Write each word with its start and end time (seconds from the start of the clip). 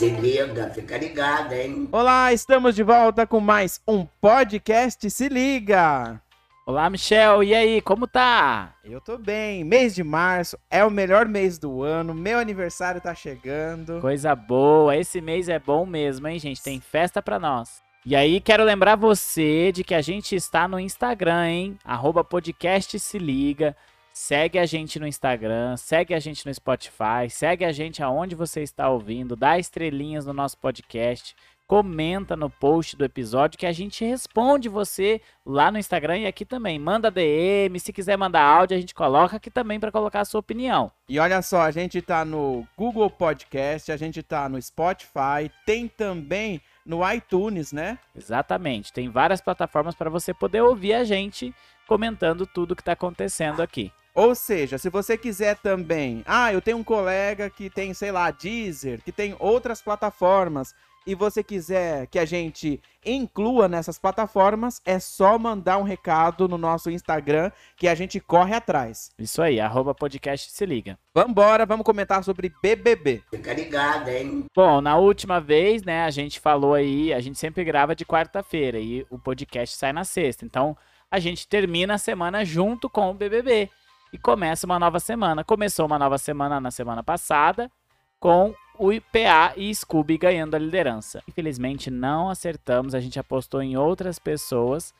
Se 0.00 0.08
liga, 0.08 0.70
fica 0.70 0.96
ligado, 0.96 1.52
hein? 1.52 1.86
Olá, 1.92 2.32
estamos 2.32 2.74
de 2.74 2.82
volta 2.82 3.26
com 3.26 3.38
mais 3.38 3.82
um 3.86 4.06
podcast 4.18 5.10
Se 5.10 5.28
Liga. 5.28 6.18
Olá, 6.66 6.88
Michel. 6.88 7.44
E 7.44 7.54
aí, 7.54 7.82
como 7.82 8.06
tá? 8.06 8.72
Eu 8.82 8.98
tô 8.98 9.18
bem. 9.18 9.62
Mês 9.62 9.94
de 9.94 10.02
março 10.02 10.58
é 10.70 10.82
o 10.82 10.90
melhor 10.90 11.28
mês 11.28 11.58
do 11.58 11.82
ano. 11.82 12.14
Meu 12.14 12.38
aniversário 12.38 12.98
tá 12.98 13.14
chegando. 13.14 14.00
Coisa 14.00 14.34
boa. 14.34 14.96
Esse 14.96 15.20
mês 15.20 15.50
é 15.50 15.58
bom 15.58 15.84
mesmo, 15.84 16.26
hein, 16.28 16.38
gente? 16.38 16.62
Tem 16.62 16.80
festa 16.80 17.20
pra 17.20 17.38
nós. 17.38 17.82
E 18.06 18.16
aí, 18.16 18.40
quero 18.40 18.64
lembrar 18.64 18.96
você 18.96 19.70
de 19.70 19.84
que 19.84 19.94
a 19.94 20.00
gente 20.00 20.34
está 20.34 20.66
no 20.66 20.80
Instagram, 20.80 21.46
hein? 21.46 21.78
Arroba 21.84 22.24
podcast 22.24 22.98
se 22.98 23.18
liga. 23.18 23.76
Segue 24.22 24.58
a 24.58 24.66
gente 24.66 25.00
no 25.00 25.06
Instagram, 25.06 25.78
segue 25.78 26.12
a 26.12 26.20
gente 26.20 26.44
no 26.44 26.52
Spotify, 26.52 27.30
segue 27.30 27.64
a 27.64 27.72
gente 27.72 28.02
aonde 28.02 28.34
você 28.34 28.62
está 28.62 28.90
ouvindo, 28.90 29.34
dá 29.34 29.58
estrelinhas 29.58 30.26
no 30.26 30.34
nosso 30.34 30.58
podcast, 30.58 31.34
comenta 31.66 32.36
no 32.36 32.50
post 32.50 32.96
do 32.96 33.04
episódio 33.04 33.58
que 33.58 33.64
a 33.64 33.72
gente 33.72 34.04
responde 34.04 34.68
você 34.68 35.22
lá 35.44 35.72
no 35.72 35.78
Instagram 35.78 36.18
e 36.18 36.26
aqui 36.26 36.44
também. 36.44 36.78
Manda 36.78 37.10
DM, 37.10 37.80
se 37.80 37.94
quiser 37.94 38.18
mandar 38.18 38.42
áudio, 38.42 38.76
a 38.76 38.80
gente 38.80 38.94
coloca 38.94 39.36
aqui 39.36 39.50
também 39.50 39.80
para 39.80 39.90
colocar 39.90 40.20
a 40.20 40.24
sua 40.26 40.40
opinião. 40.40 40.92
E 41.08 41.18
olha 41.18 41.40
só, 41.40 41.62
a 41.62 41.70
gente 41.70 42.02
tá 42.02 42.22
no 42.22 42.68
Google 42.76 43.08
Podcast, 43.08 43.90
a 43.90 43.96
gente 43.96 44.22
tá 44.22 44.50
no 44.50 44.60
Spotify, 44.60 45.50
tem 45.64 45.88
também 45.88 46.60
no 46.84 47.10
iTunes, 47.10 47.72
né? 47.72 47.98
Exatamente. 48.14 48.92
Tem 48.92 49.08
várias 49.08 49.40
plataformas 49.40 49.94
para 49.94 50.10
você 50.10 50.34
poder 50.34 50.60
ouvir 50.60 50.92
a 50.92 51.04
gente 51.04 51.54
comentando 51.88 52.46
tudo 52.46 52.76
que 52.76 52.82
está 52.82 52.92
acontecendo 52.92 53.62
aqui. 53.62 53.90
Ou 54.14 54.34
seja, 54.34 54.78
se 54.78 54.90
você 54.90 55.16
quiser 55.16 55.56
também, 55.58 56.22
ah, 56.26 56.52
eu 56.52 56.60
tenho 56.60 56.78
um 56.78 56.84
colega 56.84 57.48
que 57.48 57.70
tem, 57.70 57.94
sei 57.94 58.12
lá, 58.12 58.30
Deezer, 58.30 59.02
que 59.02 59.12
tem 59.12 59.36
outras 59.38 59.80
plataformas, 59.80 60.74
e 61.06 61.14
você 61.14 61.42
quiser 61.42 62.06
que 62.08 62.18
a 62.18 62.24
gente 62.24 62.80
inclua 63.04 63.68
nessas 63.68 63.98
plataformas, 63.98 64.82
é 64.84 64.98
só 64.98 65.38
mandar 65.38 65.78
um 65.78 65.82
recado 65.82 66.46
no 66.46 66.58
nosso 66.58 66.90
Instagram 66.90 67.50
que 67.76 67.88
a 67.88 67.94
gente 67.94 68.20
corre 68.20 68.54
atrás. 68.54 69.10
Isso 69.18 69.40
aí, 69.40 69.58
arroba 69.58 69.94
podcast 69.94 70.50
se 70.50 70.66
liga. 70.66 70.98
Vambora, 71.14 71.64
vamos 71.64 71.84
comentar 71.84 72.22
sobre 72.22 72.52
BBB. 72.62 73.22
Fica 73.30 73.54
ligado, 73.54 74.08
hein? 74.08 74.44
Bom, 74.54 74.80
na 74.80 74.96
última 74.98 75.40
vez, 75.40 75.82
né, 75.82 76.04
a 76.04 76.10
gente 76.10 76.38
falou 76.38 76.74
aí, 76.74 77.12
a 77.12 77.20
gente 77.20 77.38
sempre 77.38 77.64
grava 77.64 77.96
de 77.96 78.04
quarta-feira 78.04 78.78
e 78.78 79.06
o 79.08 79.18
podcast 79.18 79.76
sai 79.76 79.92
na 79.92 80.04
sexta. 80.04 80.44
Então, 80.44 80.76
a 81.10 81.18
gente 81.18 81.48
termina 81.48 81.94
a 81.94 81.98
semana 81.98 82.44
junto 82.44 82.88
com 82.88 83.10
o 83.10 83.14
BBB 83.14 83.70
e 84.12 84.18
começa 84.18 84.66
uma 84.66 84.78
nova 84.78 85.00
semana. 85.00 85.44
Começou 85.44 85.86
uma 85.86 85.98
nova 85.98 86.18
semana 86.18 86.60
na 86.60 86.70
semana 86.70 87.02
passada 87.02 87.70
com 88.18 88.54
o 88.78 88.92
IPA 88.92 89.54
e 89.56 89.74
Scooby 89.74 90.18
ganhando 90.18 90.54
a 90.54 90.58
liderança. 90.58 91.22
Infelizmente 91.28 91.90
não 91.90 92.28
acertamos, 92.30 92.94
a 92.94 93.00
gente 93.00 93.18
apostou 93.18 93.62
em 93.62 93.76
outras 93.76 94.18
pessoas 94.18 94.94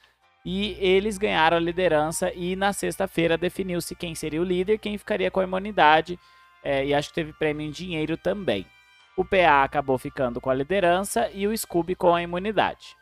e 0.45 0.77
eles 0.79 1.19
ganharam 1.19 1.57
a 1.57 1.61
liderança 1.61 2.33
e 2.35 2.57
na 2.57 2.73
sexta-feira 2.73 3.37
definiu-se 3.37 3.95
quem 3.95 4.15
seria 4.15 4.41
o 4.41 4.45
líder, 4.45 4.79
quem 4.79 4.97
ficaria 4.97 5.31
com 5.31 5.41
a 5.41 5.45
imunidade 5.45 6.19
é, 6.63 6.85
e 6.85 6.95
acho 6.95 7.09
que 7.09 7.15
teve 7.15 7.33
prêmio 7.33 7.67
em 7.67 7.71
dinheiro 7.71 8.17
também. 8.17 8.67
O 9.17 9.25
PA 9.25 9.65
acabou 9.65 9.99
ficando 9.99 10.41
com 10.41 10.51
a 10.51 10.55
liderança 10.55 11.31
e 11.33 11.47
o 11.47 11.57
Scooby 11.57 11.95
com 11.95 12.15
a 12.15 12.23
imunidade. 12.23 12.97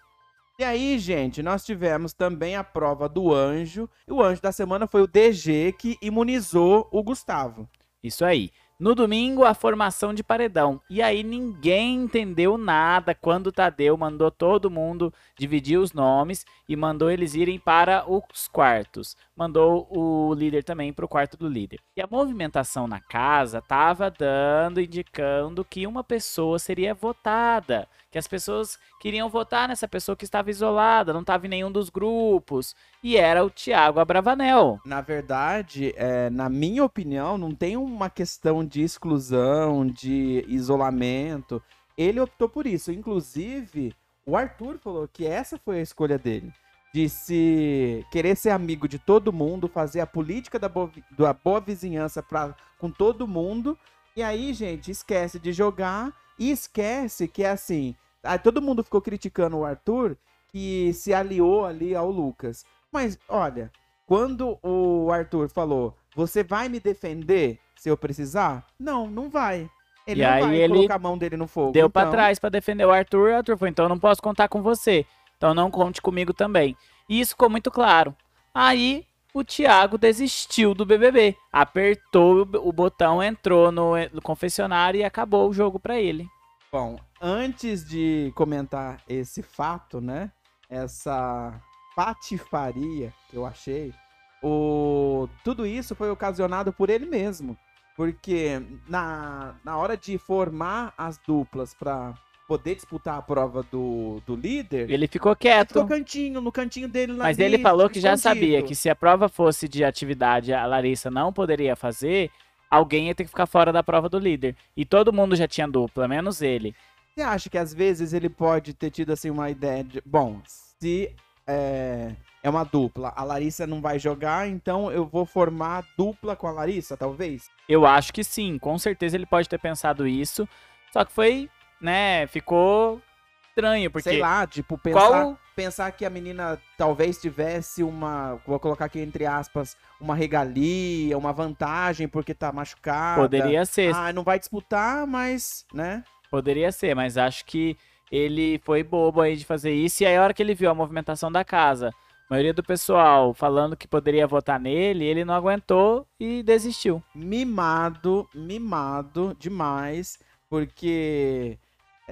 E 0.60 0.64
aí, 0.64 0.98
gente, 0.98 1.40
nós 1.40 1.64
tivemos 1.64 2.12
também 2.12 2.56
a 2.56 2.64
prova 2.64 3.08
do 3.08 3.32
anjo. 3.32 3.88
E 4.08 4.12
o 4.12 4.20
anjo 4.20 4.42
da 4.42 4.50
semana 4.50 4.88
foi 4.88 5.00
o 5.00 5.06
DG 5.06 5.72
que 5.78 5.96
imunizou 6.02 6.88
o 6.90 7.00
Gustavo. 7.00 7.68
Isso 8.02 8.24
aí. 8.24 8.50
No 8.76 8.92
domingo, 8.92 9.44
a 9.44 9.54
formação 9.54 10.12
de 10.12 10.24
paredão. 10.24 10.80
E 10.90 11.00
aí 11.00 11.22
ninguém 11.22 11.94
entendeu 12.02 12.58
nada 12.58 13.14
quando 13.14 13.48
o 13.48 13.52
Tadeu 13.52 13.96
mandou 13.96 14.32
todo 14.32 14.68
mundo 14.68 15.14
dividir 15.38 15.78
os 15.78 15.92
nomes 15.92 16.44
e 16.68 16.74
mandou 16.74 17.08
eles 17.08 17.34
irem 17.34 17.60
para 17.60 18.04
os 18.10 18.48
quartos. 18.48 19.16
Mandou 19.38 19.86
o 19.88 20.34
líder 20.34 20.64
também 20.64 20.92
para 20.92 21.04
o 21.04 21.08
quarto 21.08 21.36
do 21.36 21.46
líder. 21.48 21.78
E 21.96 22.02
a 22.02 22.08
movimentação 22.10 22.88
na 22.88 22.98
casa 22.98 23.58
estava 23.58 24.10
dando, 24.10 24.80
indicando 24.80 25.64
que 25.64 25.86
uma 25.86 26.02
pessoa 26.02 26.58
seria 26.58 26.92
votada. 26.92 27.86
Que 28.10 28.18
as 28.18 28.26
pessoas 28.26 28.76
queriam 29.00 29.28
votar 29.28 29.68
nessa 29.68 29.86
pessoa 29.86 30.16
que 30.16 30.24
estava 30.24 30.50
isolada, 30.50 31.12
não 31.12 31.20
estava 31.20 31.46
em 31.46 31.50
nenhum 31.50 31.70
dos 31.70 31.88
grupos. 31.88 32.74
E 33.00 33.16
era 33.16 33.44
o 33.44 33.50
Tiago 33.50 34.00
Abravanel. 34.00 34.80
Na 34.84 35.00
verdade, 35.00 35.94
é, 35.96 36.28
na 36.30 36.48
minha 36.48 36.82
opinião, 36.82 37.38
não 37.38 37.54
tem 37.54 37.76
uma 37.76 38.10
questão 38.10 38.64
de 38.64 38.82
exclusão, 38.82 39.86
de 39.86 40.44
isolamento. 40.48 41.62
Ele 41.96 42.18
optou 42.18 42.48
por 42.48 42.66
isso. 42.66 42.90
Inclusive, 42.90 43.94
o 44.26 44.36
Arthur 44.36 44.78
falou 44.78 45.06
que 45.06 45.24
essa 45.24 45.56
foi 45.64 45.78
a 45.78 45.82
escolha 45.82 46.18
dele. 46.18 46.52
De 46.92 47.08
se 47.08 48.04
querer 48.10 48.36
ser 48.36 48.50
amigo 48.50 48.88
de 48.88 48.98
todo 48.98 49.32
mundo, 49.32 49.68
fazer 49.68 50.00
a 50.00 50.06
política 50.06 50.58
da 50.58 50.68
boa, 50.68 50.90
da 51.10 51.32
boa 51.32 51.60
vizinhança 51.60 52.22
pra, 52.22 52.54
com 52.78 52.90
todo 52.90 53.28
mundo. 53.28 53.78
E 54.16 54.22
aí, 54.22 54.52
gente, 54.54 54.90
esquece 54.90 55.38
de 55.38 55.52
jogar 55.52 56.12
e 56.38 56.50
esquece 56.50 57.28
que 57.28 57.44
é 57.44 57.50
assim. 57.50 57.94
Aí 58.22 58.38
todo 58.38 58.62
mundo 58.62 58.82
ficou 58.82 59.00
criticando 59.02 59.58
o 59.58 59.64
Arthur 59.64 60.16
que 60.50 60.92
se 60.94 61.12
aliou 61.12 61.66
ali 61.66 61.94
ao 61.94 62.10
Lucas. 62.10 62.64
Mas 62.90 63.18
olha, 63.28 63.70
quando 64.06 64.58
o 64.62 65.10
Arthur 65.12 65.48
falou, 65.50 65.94
você 66.16 66.42
vai 66.42 66.68
me 66.70 66.80
defender 66.80 67.58
se 67.76 67.88
eu 67.90 67.96
precisar? 67.96 68.66
Não, 68.78 69.06
não 69.06 69.28
vai. 69.28 69.68
Ele 70.06 70.22
E 70.22 70.24
não 70.24 70.32
aí 70.32 70.40
vai 70.42 70.56
ele 70.56 70.74
colocar 70.74 70.94
a 70.94 70.98
mão 70.98 71.18
dele 71.18 71.36
no 71.36 71.46
fogo. 71.46 71.72
Deu 71.72 71.90
pra 71.90 72.02
então- 72.02 72.12
trás 72.12 72.38
pra 72.38 72.48
defender 72.48 72.86
o 72.86 72.90
Arthur. 72.90 73.30
Arthur 73.34 73.58
falou: 73.58 73.68
então 73.70 73.84
eu 73.84 73.88
não 73.90 73.98
posso 73.98 74.22
contar 74.22 74.48
com 74.48 74.62
você. 74.62 75.04
Então 75.38 75.54
não 75.54 75.70
conte 75.70 76.02
comigo 76.02 76.34
também. 76.34 76.76
E 77.08 77.20
isso 77.20 77.30
ficou 77.30 77.48
muito 77.48 77.70
claro. 77.70 78.14
Aí 78.52 79.06
o 79.32 79.44
Thiago 79.44 79.96
desistiu 79.96 80.74
do 80.74 80.84
BBB. 80.84 81.36
Apertou 81.52 82.42
o 82.42 82.72
botão, 82.72 83.22
entrou 83.22 83.70
no, 83.70 83.92
no 84.12 84.20
confessionário 84.20 85.00
e 85.00 85.04
acabou 85.04 85.48
o 85.48 85.54
jogo 85.54 85.78
pra 85.78 85.98
ele. 85.98 86.28
Bom, 86.70 86.98
antes 87.20 87.88
de 87.88 88.32
comentar 88.34 89.00
esse 89.08 89.42
fato, 89.42 90.00
né? 90.00 90.30
Essa 90.68 91.58
patifaria 91.96 93.14
que 93.30 93.36
eu 93.36 93.46
achei, 93.46 93.94
o... 94.42 95.28
tudo 95.42 95.66
isso 95.66 95.94
foi 95.94 96.10
ocasionado 96.10 96.72
por 96.72 96.90
ele 96.90 97.06
mesmo. 97.06 97.56
Porque 97.96 98.62
na, 98.88 99.54
na 99.64 99.76
hora 99.76 99.96
de 99.96 100.18
formar 100.18 100.92
as 100.96 101.16
duplas 101.18 101.74
pra 101.74 102.14
poder 102.48 102.74
disputar 102.74 103.18
a 103.18 103.22
prova 103.22 103.62
do, 103.70 104.22
do 104.26 104.34
líder, 104.34 104.90
Ele 104.90 105.06
ficou 105.06 105.32
ele 105.32 105.38
quieto. 105.38 105.68
ficou 105.68 105.86
cantinho, 105.86 106.40
no 106.40 106.50
cantinho 106.50 106.88
dele 106.88 107.12
lá. 107.12 107.24
Mas 107.24 107.38
ali, 107.38 107.44
ele 107.44 107.58
falou 107.62 107.90
que 107.90 108.00
já 108.00 108.14
escondido. 108.14 108.40
sabia 108.40 108.62
que 108.62 108.74
se 108.74 108.88
a 108.88 108.96
prova 108.96 109.28
fosse 109.28 109.68
de 109.68 109.84
atividade 109.84 110.52
a 110.54 110.64
Larissa 110.64 111.10
não 111.10 111.30
poderia 111.30 111.76
fazer, 111.76 112.30
alguém 112.70 113.08
ia 113.08 113.14
ter 113.14 113.24
que 113.24 113.30
ficar 113.30 113.46
fora 113.46 113.70
da 113.70 113.82
prova 113.82 114.08
do 114.08 114.18
líder. 114.18 114.56
E 114.74 114.86
todo 114.86 115.12
mundo 115.12 115.36
já 115.36 115.46
tinha 115.46 115.68
dupla, 115.68 116.08
menos 116.08 116.40
ele. 116.40 116.74
Você 117.14 117.20
acha 117.22 117.50
que 117.50 117.58
às 117.58 117.74
vezes 117.74 118.14
ele 118.14 118.30
pode 118.30 118.72
ter 118.72 118.90
tido 118.90 119.12
assim 119.12 119.28
uma 119.28 119.50
ideia 119.50 119.84
de, 119.84 120.00
bom, 120.06 120.40
se 120.46 121.14
é, 121.46 122.12
é 122.42 122.48
uma 122.48 122.64
dupla, 122.64 123.12
a 123.14 123.24
Larissa 123.24 123.66
não 123.66 123.80
vai 123.82 123.98
jogar, 123.98 124.48
então 124.48 124.90
eu 124.90 125.04
vou 125.04 125.26
formar 125.26 125.84
dupla 125.98 126.34
com 126.34 126.46
a 126.46 126.52
Larissa, 126.52 126.96
talvez? 126.96 127.50
Eu 127.68 127.84
acho 127.84 128.10
que 128.12 128.24
sim, 128.24 128.58
com 128.58 128.78
certeza 128.78 129.16
ele 129.16 129.26
pode 129.26 129.48
ter 129.48 129.58
pensado 129.58 130.06
isso. 130.06 130.48
Só 130.92 131.04
que 131.04 131.12
foi, 131.12 131.50
né, 131.80 132.26
ficou 132.26 133.00
estranho, 133.48 133.90
porque 133.90 134.08
Sei 134.10 134.20
lá, 134.20 134.46
tipo, 134.46 134.78
pensar, 134.78 135.00
qual 135.00 135.38
pensar 135.56 135.90
que 135.92 136.04
a 136.04 136.10
menina 136.10 136.60
talvez 136.76 137.20
tivesse 137.20 137.82
uma, 137.82 138.40
vou 138.46 138.58
colocar 138.60 138.84
aqui 138.84 139.00
entre 139.00 139.26
aspas, 139.26 139.76
uma 140.00 140.14
regalia, 140.14 141.18
uma 141.18 141.32
vantagem 141.32 142.06
porque 142.06 142.32
tá 142.34 142.52
machucada. 142.52 143.20
poderia 143.22 143.64
ser, 143.66 143.92
Ah, 143.94 144.12
não 144.12 144.22
vai 144.22 144.38
disputar, 144.38 145.06
mas, 145.06 145.66
né? 145.72 146.04
poderia 146.30 146.70
ser, 146.70 146.94
mas 146.94 147.16
acho 147.16 147.44
que 147.44 147.76
ele 148.12 148.60
foi 148.64 148.82
bobo 148.82 149.20
aí 149.20 149.36
de 149.36 149.44
fazer 149.44 149.72
isso. 149.72 150.02
E 150.02 150.06
aí, 150.06 150.16
a 150.16 150.22
hora 150.22 150.32
que 150.34 150.42
ele 150.42 150.54
viu 150.54 150.70
a 150.70 150.74
movimentação 150.74 151.30
da 151.32 151.44
casa, 151.44 151.88
a 151.88 151.94
maioria 152.30 152.54
do 152.54 152.62
pessoal 152.62 153.34
falando 153.34 153.76
que 153.76 153.88
poderia 153.88 154.26
votar 154.26 154.60
nele, 154.60 155.04
ele 155.04 155.24
não 155.24 155.34
aguentou 155.34 156.06
e 156.20 156.42
desistiu. 156.42 157.02
mimado, 157.14 158.28
mimado 158.34 159.36
demais, 159.38 160.18
porque 160.48 161.58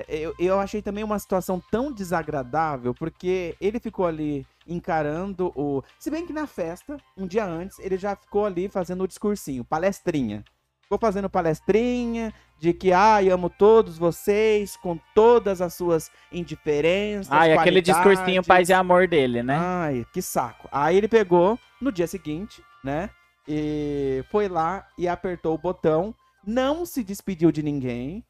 eu, 0.08 0.34
eu 0.38 0.60
achei 0.60 0.82
também 0.82 1.02
uma 1.02 1.18
situação 1.18 1.62
tão 1.70 1.92
desagradável, 1.92 2.94
porque 2.94 3.56
ele 3.60 3.80
ficou 3.80 4.06
ali 4.06 4.46
encarando 4.66 5.52
o. 5.54 5.82
Se 5.98 6.10
bem 6.10 6.26
que 6.26 6.32
na 6.32 6.46
festa, 6.46 6.96
um 7.16 7.26
dia 7.26 7.44
antes, 7.44 7.78
ele 7.78 7.96
já 7.96 8.14
ficou 8.14 8.44
ali 8.44 8.68
fazendo 8.68 9.04
o 9.04 9.08
discursinho, 9.08 9.64
palestrinha. 9.64 10.44
Ficou 10.82 10.98
fazendo 10.98 11.28
palestrinha 11.28 12.32
de 12.60 12.72
que, 12.72 12.92
ai, 12.92 13.28
amo 13.28 13.50
todos 13.50 13.98
vocês, 13.98 14.76
com 14.76 14.98
todas 15.14 15.60
as 15.60 15.74
suas 15.74 16.12
indiferenças. 16.30 17.32
Ah, 17.32 17.48
e 17.48 17.52
aquele 17.52 17.82
discursinho 17.82 18.44
paz 18.44 18.68
e 18.68 18.72
amor 18.72 19.08
dele, 19.08 19.42
né? 19.42 19.56
Ai, 19.58 20.06
que 20.12 20.22
saco. 20.22 20.68
Aí 20.70 20.96
ele 20.96 21.08
pegou 21.08 21.58
no 21.80 21.90
dia 21.90 22.06
seguinte, 22.06 22.62
né? 22.84 23.10
E 23.48 24.24
foi 24.30 24.48
lá 24.48 24.86
e 24.96 25.08
apertou 25.08 25.54
o 25.54 25.58
botão. 25.58 26.14
Não 26.46 26.86
se 26.86 27.02
despediu 27.02 27.50
de 27.50 27.62
ninguém. 27.62 28.24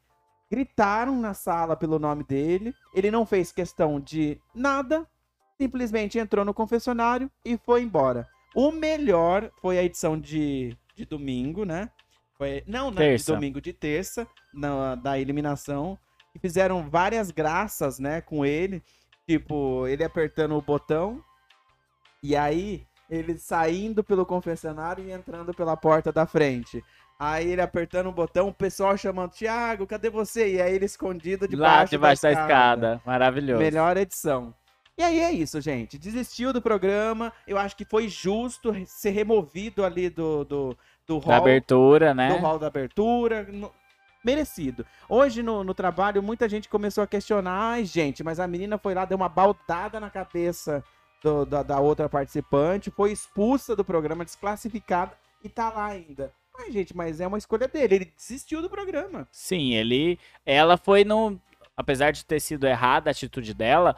Gritaram 0.49 1.19
na 1.19 1.33
sala 1.33 1.75
pelo 1.75 1.99
nome 1.99 2.23
dele. 2.23 2.73
Ele 2.93 3.11
não 3.11 3.25
fez 3.25 3.51
questão 3.51 3.99
de 3.99 4.39
nada, 4.53 5.05
simplesmente 5.59 6.17
entrou 6.17 6.45
no 6.45 6.53
confessionário 6.53 7.29
e 7.43 7.57
foi 7.57 7.83
embora. 7.83 8.27
O 8.55 8.71
melhor 8.71 9.51
foi 9.61 9.77
a 9.77 9.83
edição 9.83 10.19
de, 10.19 10.75
de 10.95 11.05
domingo, 11.05 11.63
né? 11.65 11.91
Foi, 12.37 12.63
não, 12.65 12.85
não, 12.85 12.91
de 12.91 12.97
Terça. 12.97 13.33
domingo, 13.33 13.59
de 13.59 13.73
terça, 13.73 14.27
na, 14.53 14.95
da 14.95 15.19
eliminação. 15.19 15.97
E 16.33 16.39
fizeram 16.39 16.89
várias 16.89 17.31
graças, 17.31 17.99
né, 17.99 18.21
com 18.21 18.45
ele. 18.45 18.81
Tipo, 19.27 19.87
ele 19.87 20.03
apertando 20.03 20.55
o 20.55 20.61
botão. 20.61 21.23
E 22.23 22.35
aí, 22.35 22.86
ele 23.09 23.37
saindo 23.37 24.03
pelo 24.03 24.25
confessionário 24.25 25.03
e 25.03 25.11
entrando 25.11 25.53
pela 25.53 25.77
porta 25.77 26.11
da 26.11 26.25
frente. 26.25 26.83
Aí 27.19 27.49
ele 27.51 27.61
apertando 27.61 28.07
o 28.07 28.11
botão, 28.11 28.49
o 28.49 28.53
pessoal 28.53 28.95
chamando, 28.95 29.31
Thiago, 29.31 29.87
cadê 29.87 30.09
você? 30.09 30.53
E 30.55 30.61
aí 30.61 30.75
ele 30.75 30.85
escondido 30.85 31.45
Lá 31.45 31.49
debaixo, 31.49 31.91
debaixo 31.91 32.21
da 32.21 32.31
escada. 32.31 32.47
escada. 32.53 33.01
Maravilhoso. 33.05 33.59
Melhor 33.63 33.97
edição. 33.97 34.53
E 34.95 35.03
aí 35.03 35.19
é 35.19 35.31
isso, 35.31 35.59
gente. 35.61 35.97
Desistiu 35.97 36.51
do 36.53 36.61
programa. 36.61 37.31
Eu 37.47 37.57
acho 37.57 37.75
que 37.75 37.85
foi 37.85 38.07
justo 38.07 38.73
ser 38.85 39.11
removido 39.11 39.83
ali 39.85 40.09
do, 40.09 40.43
do, 40.43 40.77
do 41.07 41.19
Da 41.19 41.25
hall, 41.25 41.35
abertura, 41.35 42.13
né? 42.13 42.29
do 42.29 42.37
hall 42.37 42.59
da 42.59 42.67
abertura. 42.67 43.43
No- 43.51 43.71
Merecido. 44.23 44.85
Hoje 45.07 45.41
no, 45.41 45.63
no 45.63 45.73
trabalho, 45.73 46.21
muita 46.21 46.49
gente 46.49 46.67
começou 46.67 47.03
a 47.03 47.07
questionar. 47.07 47.71
Ai, 47.73 47.85
gente, 47.85 48.23
mas 48.23 48.39
a 48.39 48.47
menina 48.47 48.77
foi 48.77 48.93
lá, 48.93 49.05
deu 49.05 49.15
uma 49.15 49.29
baldada 49.29 49.99
na 49.99 50.09
cabeça 50.09 50.83
do- 51.23 51.45
da, 51.45 51.63
da 51.63 51.79
outra 51.79 52.07
participante, 52.09 52.91
foi 52.91 53.11
expulsa 53.11 53.75
do 53.75 53.83
programa, 53.83 54.25
desclassificada 54.25 55.13
e 55.43 55.49
tá 55.49 55.69
lá 55.69 55.87
ainda. 55.87 56.31
Ai, 56.59 56.71
gente, 56.71 56.95
mas 56.95 57.19
é 57.21 57.27
uma 57.27 57.37
escolha 57.37 57.67
dele. 57.67 57.95
Ele 57.95 58.13
desistiu 58.17 58.61
do 58.61 58.69
programa. 58.69 59.27
Sim, 59.31 59.73
ele. 59.75 60.19
Ela 60.45 60.75
foi 60.77 61.03
no. 61.03 61.39
Apesar 61.75 62.09
de 62.11 62.25
ter 62.25 62.39
sido 62.39 62.65
errada 62.65 63.09
a 63.09 63.11
atitude 63.11 63.53
dela, 63.53 63.95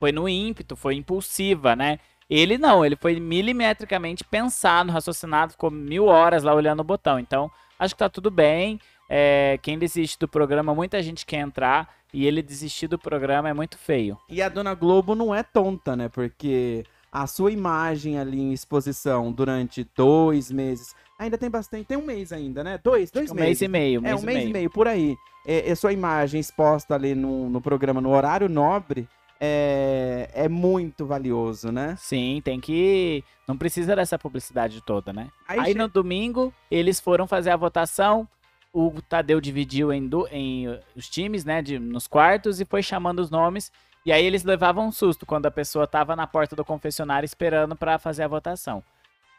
foi 0.00 0.10
no 0.10 0.28
ímpeto, 0.28 0.74
foi 0.74 0.96
impulsiva, 0.96 1.76
né? 1.76 2.00
Ele 2.28 2.58
não, 2.58 2.84
ele 2.84 2.96
foi 2.96 3.20
milimetricamente 3.20 4.24
pensado, 4.24 4.90
raciocinado, 4.90 5.52
ficou 5.52 5.70
mil 5.70 6.06
horas 6.06 6.42
lá 6.42 6.52
olhando 6.54 6.80
o 6.80 6.84
botão. 6.84 7.18
Então, 7.20 7.48
acho 7.78 7.94
que 7.94 7.98
tá 7.98 8.08
tudo 8.08 8.30
bem. 8.30 8.80
É, 9.14 9.58
quem 9.60 9.78
desiste 9.78 10.18
do 10.18 10.26
programa, 10.26 10.74
muita 10.74 11.02
gente 11.02 11.26
quer 11.26 11.40
entrar. 11.40 11.94
E 12.14 12.26
ele 12.26 12.42
desistir 12.42 12.88
do 12.88 12.98
programa 12.98 13.48
é 13.48 13.52
muito 13.54 13.76
feio. 13.78 14.18
E 14.28 14.42
a 14.42 14.48
Dona 14.48 14.74
Globo 14.74 15.14
não 15.14 15.34
é 15.34 15.42
tonta, 15.42 15.96
né? 15.96 16.08
Porque 16.10 16.84
a 17.10 17.26
sua 17.26 17.50
imagem 17.50 18.18
ali 18.18 18.38
em 18.40 18.52
exposição 18.52 19.32
durante 19.32 19.86
dois 19.96 20.50
meses. 20.50 20.94
Ainda 21.18 21.38
tem 21.38 21.48
bastante. 21.50 21.86
Tem 21.86 21.96
um 21.96 22.04
mês 22.04 22.30
ainda, 22.32 22.62
né? 22.62 22.78
Dois, 22.84 23.10
dois 23.10 23.30
Um 23.30 23.34
meses. 23.34 23.46
mês 23.48 23.62
e 23.62 23.68
meio, 23.68 23.98
É, 24.00 24.02
mês 24.02 24.22
um 24.22 24.26
mês 24.26 24.38
meio. 24.38 24.48
e 24.50 24.52
meio, 24.52 24.70
por 24.70 24.86
aí. 24.88 25.16
É, 25.46 25.70
é 25.70 25.74
sua 25.74 25.92
imagem 25.92 26.38
exposta 26.40 26.94
ali 26.94 27.14
no, 27.14 27.48
no 27.48 27.60
programa, 27.62 28.00
no 28.00 28.10
horário 28.10 28.48
nobre, 28.48 29.08
é, 29.40 30.28
é 30.34 30.48
muito 30.48 31.04
valioso, 31.06 31.72
né? 31.72 31.96
Sim, 31.98 32.40
tem 32.44 32.60
que. 32.60 33.24
Não 33.48 33.56
precisa 33.56 33.96
dessa 33.96 34.18
publicidade 34.18 34.80
toda, 34.82 35.12
né? 35.12 35.28
Aí, 35.48 35.72
che- 35.72 35.78
no 35.78 35.88
domingo, 35.88 36.52
eles 36.70 37.00
foram 37.00 37.26
fazer 37.26 37.50
a 37.50 37.56
votação. 37.56 38.28
O 38.72 38.90
Tadeu 39.06 39.40
dividiu 39.40 39.92
em, 39.92 40.06
du- 40.08 40.26
em, 40.30 40.68
uh, 40.68 40.78
os 40.96 41.08
times, 41.08 41.44
né, 41.44 41.60
de, 41.60 41.78
nos 41.78 42.06
quartos 42.06 42.60
e 42.60 42.64
foi 42.64 42.82
chamando 42.82 43.18
os 43.18 43.30
nomes. 43.30 43.70
E 44.04 44.10
aí 44.10 44.24
eles 44.24 44.44
levavam 44.44 44.86
um 44.86 44.92
susto 44.92 45.26
quando 45.26 45.46
a 45.46 45.50
pessoa 45.50 45.86
tava 45.86 46.16
na 46.16 46.26
porta 46.26 46.56
do 46.56 46.64
confessionário 46.64 47.24
esperando 47.26 47.76
pra 47.76 47.98
fazer 47.98 48.22
a 48.22 48.28
votação. 48.28 48.82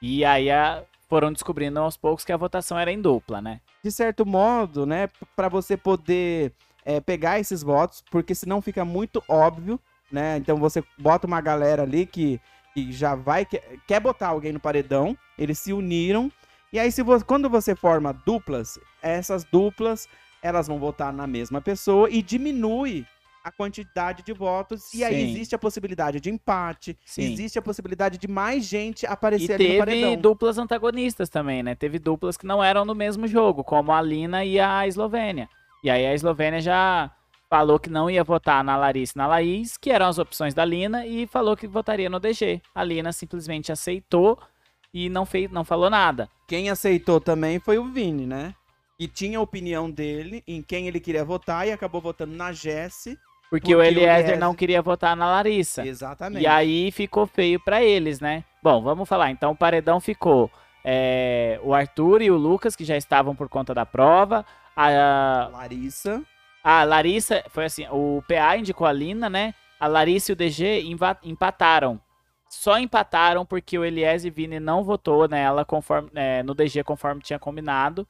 E 0.02 0.24
aí 0.24 0.52
a- 0.52 0.84
foram 1.10 1.32
descobrindo 1.34 1.80
aos 1.80 1.98
poucos 1.98 2.24
que 2.26 2.32
a 2.32 2.38
votação 2.38 2.78
era 2.78 2.92
em 2.92 3.02
dupla, 3.02 3.42
né? 3.42 3.60
de 3.84 3.92
certo 3.92 4.26
modo, 4.26 4.86
né, 4.86 5.10
para 5.36 5.50
você 5.50 5.76
poder 5.76 6.54
é, 6.86 7.02
pegar 7.02 7.38
esses 7.40 7.62
votos, 7.62 8.02
porque 8.10 8.34
senão 8.34 8.62
fica 8.62 8.86
muito 8.86 9.22
óbvio, 9.28 9.78
né? 10.12 10.38
Então 10.38 10.56
você 10.58 10.82
bota 10.98 11.28
uma 11.28 11.42
galera 11.42 11.84
ali 11.84 12.06
que, 12.06 12.40
que 12.74 12.92
já 12.94 13.14
vai 13.14 13.46
quer 13.46 14.00
botar 14.00 14.30
alguém 14.30 14.54
no 14.54 14.60
paredão, 14.60 15.18
eles 15.38 15.60
se 15.60 15.74
uniram 15.74 16.32
e 16.74 16.80
aí 16.80 16.92
se 16.92 17.02
você, 17.04 17.24
quando 17.24 17.50
você 17.50 17.76
forma 17.76 18.12
duplas, 18.26 18.80
essas 19.02 19.46
duplas 19.46 20.08
elas 20.42 20.68
vão 20.68 20.78
votar 20.78 21.14
na 21.14 21.26
mesma 21.26 21.62
pessoa 21.62 22.10
e 22.10 22.22
diminui 22.22 23.06
a 23.44 23.52
quantidade 23.52 24.24
de 24.24 24.32
votos 24.34 24.94
e 24.94 25.04
aí 25.04 25.16
Sim. 25.16 25.32
existe 25.32 25.56
a 25.56 25.60
possibilidade 25.60 26.20
de 26.20 26.30
empate, 26.30 26.98
Sim. 27.06 27.32
existe 27.32 27.60
a 27.60 27.62
possibilidade 27.62 28.18
de 28.18 28.28
mais 28.28 28.66
gente 28.66 29.04
E 29.04 29.08
aparecer 29.08 29.54
ali 29.54 29.64
no 29.64 29.70
teve 29.70 29.80
paredão. 29.80 30.16
duplas 30.16 30.58
antagonistas 30.58 31.30
também, 31.30 31.62
né? 31.62 31.76
Teve 31.76 32.00
duplas 32.00 32.38
que 32.38 32.46
não 32.46 32.64
eram 32.64 32.86
no 32.86 32.96
mesmo 32.96 33.28
jogo, 33.28 33.64
como 33.64 33.92
a 33.92 34.02
Lina 34.02 34.44
e 34.46 34.60
a 34.60 34.88
Eslovênia. 34.88 35.50
E 35.84 35.90
aí 35.90 36.06
a 36.06 36.14
Eslovênia 36.14 36.62
já 36.62 37.12
falou 37.50 37.78
que 37.78 37.90
não 37.90 38.10
ia 38.10 38.24
votar 38.24 38.64
na 38.64 38.76
Larissa 38.76 39.14
e 39.16 39.20
na 39.20 39.28
Laís, 39.28 39.78
que 39.78 39.92
eram 39.92 40.08
as 40.08 40.18
opções 40.18 40.54
da 40.54 40.66
Lina, 40.66 41.06
e 41.06 41.28
falou 41.28 41.56
que 41.56 41.68
votaria 41.68 42.10
no 42.10 42.20
DG. 42.20 42.62
A 42.74 42.84
Lina 42.84 43.12
simplesmente 43.12 43.72
aceitou 43.72 44.40
e 44.94 45.10
não, 45.10 45.26
fez, 45.26 45.50
não 45.50 45.64
falou 45.64 45.90
nada. 45.90 46.30
Quem 46.48 46.70
aceitou 46.70 47.20
também 47.20 47.60
foi 47.60 47.78
o 47.78 47.86
Vini, 47.86 48.28
né? 48.28 48.54
Que 48.98 49.08
tinha 49.08 49.40
a 49.40 49.42
opinião 49.42 49.90
dele 49.90 50.44
em 50.48 50.62
quem 50.62 50.88
ele 50.88 51.00
queria 51.00 51.26
votar 51.26 51.68
e 51.68 51.72
acabou 51.72 52.00
votando 52.00 52.36
na 52.36 52.52
Jessie. 52.52 53.18
Porque, 53.50 53.68
Porque 53.68 53.76
o 53.76 53.84
Eliezer 53.84 54.38
não 54.40 54.56
queria 54.56 54.82
votar 54.82 55.16
na 55.16 55.30
Larissa. 55.30 55.86
Exatamente. 55.86 56.44
E 56.44 56.48
aí 56.48 56.92
ficou 56.92 57.26
feio 57.26 57.60
pra 57.60 57.84
eles, 57.84 58.20
né? 58.20 58.44
Bom, 58.62 58.82
vamos 58.82 59.08
falar. 59.08 59.32
Então 59.32 59.52
o 59.52 59.56
paredão 59.56 60.00
ficou 60.00 60.50
é, 60.84 61.60
o 61.64 61.74
Arthur 61.74 62.22
e 62.22 62.32
o 62.32 62.36
Lucas, 62.36 62.76
que 62.76 62.84
já 62.84 62.98
estavam 62.98 63.36
por 63.36 63.48
conta 63.48 63.74
da 63.74 63.86
prova. 63.86 64.46
A, 64.76 65.50
Larissa. 65.52 66.24
A 66.64 66.84
Larissa, 66.84 67.44
foi 67.50 67.66
assim, 67.66 67.86
o 67.92 68.24
PA 68.28 68.58
indicou 68.58 68.88
a 68.88 68.92
Lina, 68.92 69.30
né? 69.30 69.54
A 69.80 69.88
Larissa 69.88 70.32
e 70.32 70.34
o 70.34 70.36
DG 70.36 70.84
empataram. 71.24 72.00
Só 72.54 72.78
empataram 72.78 73.44
porque 73.46 73.80
o 73.80 73.84
Elias 73.84 74.24
e 74.24 74.30
Vini 74.30 74.60
não 74.60 74.84
votou 74.84 75.28
nela 75.28 75.66
conforme, 75.66 76.12
é, 76.14 76.44
no 76.44 76.54
DG 76.54 76.84
conforme 76.84 77.20
tinha 77.20 77.40
combinado. 77.40 78.08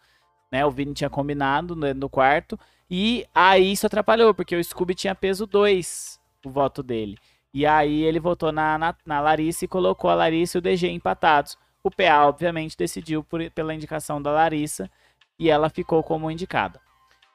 Né? 0.52 0.66
O 0.66 0.70
Vini 0.70 0.94
tinha 0.94 1.10
combinado 1.10 1.78
no, 1.78 1.94
no 1.94 2.10
quarto. 2.10 2.60
E 2.92 3.26
aí 3.34 3.72
isso 3.72 3.88
atrapalhou, 3.88 4.34
porque 4.34 4.56
o 4.56 4.64
Scooby 4.64 4.96
tinha 4.96 5.16
peso 5.16 5.48
2, 5.48 6.20
o 6.46 6.50
voto 6.50 6.84
dele. 6.84 7.18
E 7.54 7.66
aí 7.66 8.04
ele 8.04 8.20
votou 8.20 8.52
na, 8.52 8.78
na, 8.78 8.94
na 9.06 9.22
Larissa 9.22 9.64
e 9.64 9.68
colocou 9.68 10.10
a 10.10 10.16
Larissa 10.16 10.58
e 10.58 10.60
o 10.60 10.62
DG 10.62 10.90
empatados. 10.90 11.58
O 11.82 11.90
PA, 11.90 12.28
obviamente, 12.28 12.78
decidiu 12.78 13.24
por- 13.24 13.50
pela 13.52 13.74
indicação 13.74 14.22
da 14.22 14.30
Larissa 14.30 14.92
e 15.40 15.50
ela 15.50 15.70
ficou 15.70 16.04
como 16.04 16.30
indicada. 16.30 16.82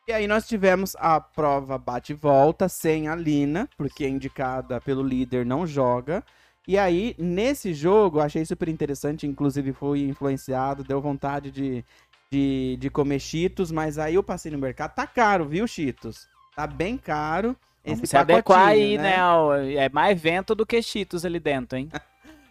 E 0.07 0.13
aí 0.13 0.27
nós 0.27 0.47
tivemos 0.47 0.95
a 0.97 1.19
prova 1.21 1.79
bate 1.79 2.13
e 2.13 2.15
volta 2.15 2.69
sem 2.69 3.09
a 3.09 3.17
Lina, 3.17 3.69
porque 3.79 4.05
a 4.05 4.09
indicada 4.09 4.81
pelo 4.81 5.03
líder 5.03 5.47
não 5.47 5.67
joga. 5.67 6.23
E 6.69 6.77
aí, 6.77 7.15
nesse 7.17 7.73
jogo, 7.73 8.19
eu 8.19 8.23
achei 8.23 8.45
super 8.45 8.69
interessante, 8.69 9.27
inclusive 9.27 9.73
fui 9.73 10.03
influenciado, 10.07 10.85
deu 10.85 11.01
vontade 11.01 11.51
de, 11.51 11.83
de, 12.31 12.77
de 12.79 12.91
comer 12.91 13.21
Cheetos, 13.21 13.73
mas 13.73 13.97
aí 13.97 14.17
eu 14.17 14.23
passei 14.23 14.53
no 14.53 14.59
mercado, 14.59 14.95
tá 14.95 15.07
caro, 15.07 15.47
viu, 15.47 15.67
Cheetos? 15.67 16.29
Tá 16.55 16.67
bem 16.67 16.99
caro. 16.99 17.57
Vamos 17.83 18.01
Esse 18.01 18.09
se 18.09 18.17
adequar 18.19 18.69
aí, 18.69 18.99
né? 18.99 19.25
ó, 19.25 19.55
É 19.55 19.89
mais 19.89 20.21
vento 20.21 20.55
do 20.55 20.67
que 20.67 20.83
Cheetos 20.83 21.25
ali 21.25 21.41
dentro, 21.41 21.79
hein? 21.79 21.89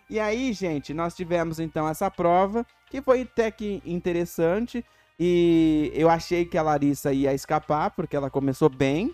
E 0.10 0.22
aí, 0.22 0.54
gente, 0.54 0.94
nós 0.94 1.14
tivemos 1.14 1.60
então 1.60 1.86
essa 1.86 2.10
prova, 2.10 2.66
que 2.90 3.02
foi 3.02 3.24
até 3.24 3.52
que 3.52 3.82
interessante. 3.86 4.84
E 5.20 5.92
eu 5.94 6.10
achei 6.10 6.46
que 6.46 6.58
a 6.58 6.62
Larissa 6.62 7.12
ia 7.12 7.34
escapar, 7.34 7.92
porque 7.92 8.16
ela 8.16 8.30
começou 8.30 8.70
bem, 8.70 9.14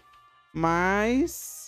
mas 0.53 1.62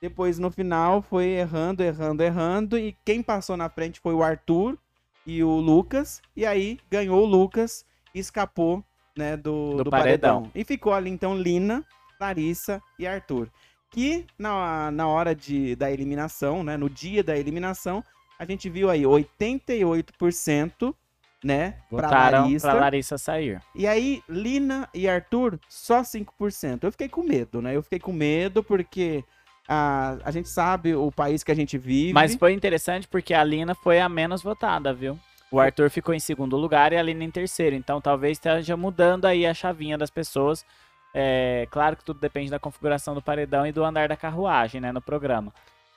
depois 0.00 0.38
no 0.38 0.50
final 0.50 1.02
foi 1.02 1.26
errando, 1.26 1.82
errando, 1.82 2.22
errando. 2.22 2.78
E 2.78 2.96
quem 3.04 3.22
passou 3.22 3.56
na 3.56 3.68
frente 3.68 4.00
foi 4.00 4.14
o 4.14 4.22
Arthur 4.22 4.78
e 5.26 5.42
o 5.44 5.50
Lucas. 5.60 6.22
E 6.36 6.46
aí 6.46 6.78
ganhou 6.90 7.22
o 7.22 7.26
Lucas 7.26 7.84
e 8.14 8.18
escapou 8.18 8.82
né, 9.16 9.36
do, 9.36 9.76
Do 9.76 9.84
do 9.84 9.90
paredão. 9.90 10.42
paredão. 10.42 10.50
E 10.54 10.64
ficou 10.64 10.92
ali 10.94 11.10
então 11.10 11.36
Lina, 11.36 11.84
Larissa 12.20 12.80
e 12.98 13.06
Arthur. 13.06 13.48
Que 13.90 14.24
na, 14.38 14.90
na 14.90 15.06
hora 15.08 15.34
de, 15.34 15.74
da 15.76 15.90
eliminação, 15.90 16.62
né, 16.62 16.76
no 16.76 16.88
dia 16.88 17.22
da 17.24 17.36
eliminação, 17.36 18.04
a 18.38 18.44
gente 18.44 18.70
viu 18.70 18.88
aí 18.88 19.02
88%, 19.02 20.94
né, 21.42 21.72
pra 21.88 22.02
Votaram 22.02 22.42
Larissa. 22.42 22.70
pra 22.70 22.80
Larissa 22.80 23.18
sair. 23.18 23.60
E 23.74 23.86
aí, 23.86 24.22
Lina 24.28 24.88
e 24.94 25.08
Arthur, 25.08 25.58
só 25.68 26.02
5%. 26.02 26.84
Eu 26.84 26.92
fiquei 26.92 27.08
com 27.08 27.22
medo, 27.22 27.60
né? 27.62 27.74
Eu 27.74 27.82
fiquei 27.82 27.98
com 27.98 28.12
medo 28.12 28.62
porque 28.62 29.24
a, 29.72 30.18
a 30.24 30.32
gente 30.32 30.48
sabe 30.48 30.96
o 30.96 31.12
país 31.12 31.44
que 31.44 31.52
a 31.52 31.54
gente 31.54 31.78
vive. 31.78 32.12
Mas 32.12 32.34
foi 32.34 32.52
interessante 32.52 33.06
porque 33.06 33.32
a 33.32 33.44
Lina 33.44 33.72
foi 33.72 34.00
a 34.00 34.08
menos 34.08 34.42
votada, 34.42 34.92
viu? 34.92 35.16
O 35.48 35.60
Arthur 35.60 35.88
ficou 35.90 36.12
em 36.12 36.18
segundo 36.18 36.56
lugar 36.56 36.92
e 36.92 36.96
a 36.96 37.02
Lina 37.02 37.22
em 37.22 37.30
terceiro. 37.30 37.76
Então 37.76 38.00
talvez 38.00 38.32
esteja 38.32 38.76
mudando 38.76 39.26
aí 39.26 39.46
a 39.46 39.54
chavinha 39.54 39.96
das 39.96 40.10
pessoas. 40.10 40.66
É, 41.14 41.68
claro 41.70 41.96
que 41.96 42.04
tudo 42.04 42.18
depende 42.18 42.50
da 42.50 42.58
configuração 42.58 43.14
do 43.14 43.22
paredão 43.22 43.64
e 43.64 43.70
do 43.70 43.84
andar 43.84 44.08
da 44.08 44.16
carruagem, 44.16 44.80
né? 44.80 44.90
No 44.90 45.00
programa. 45.00 45.52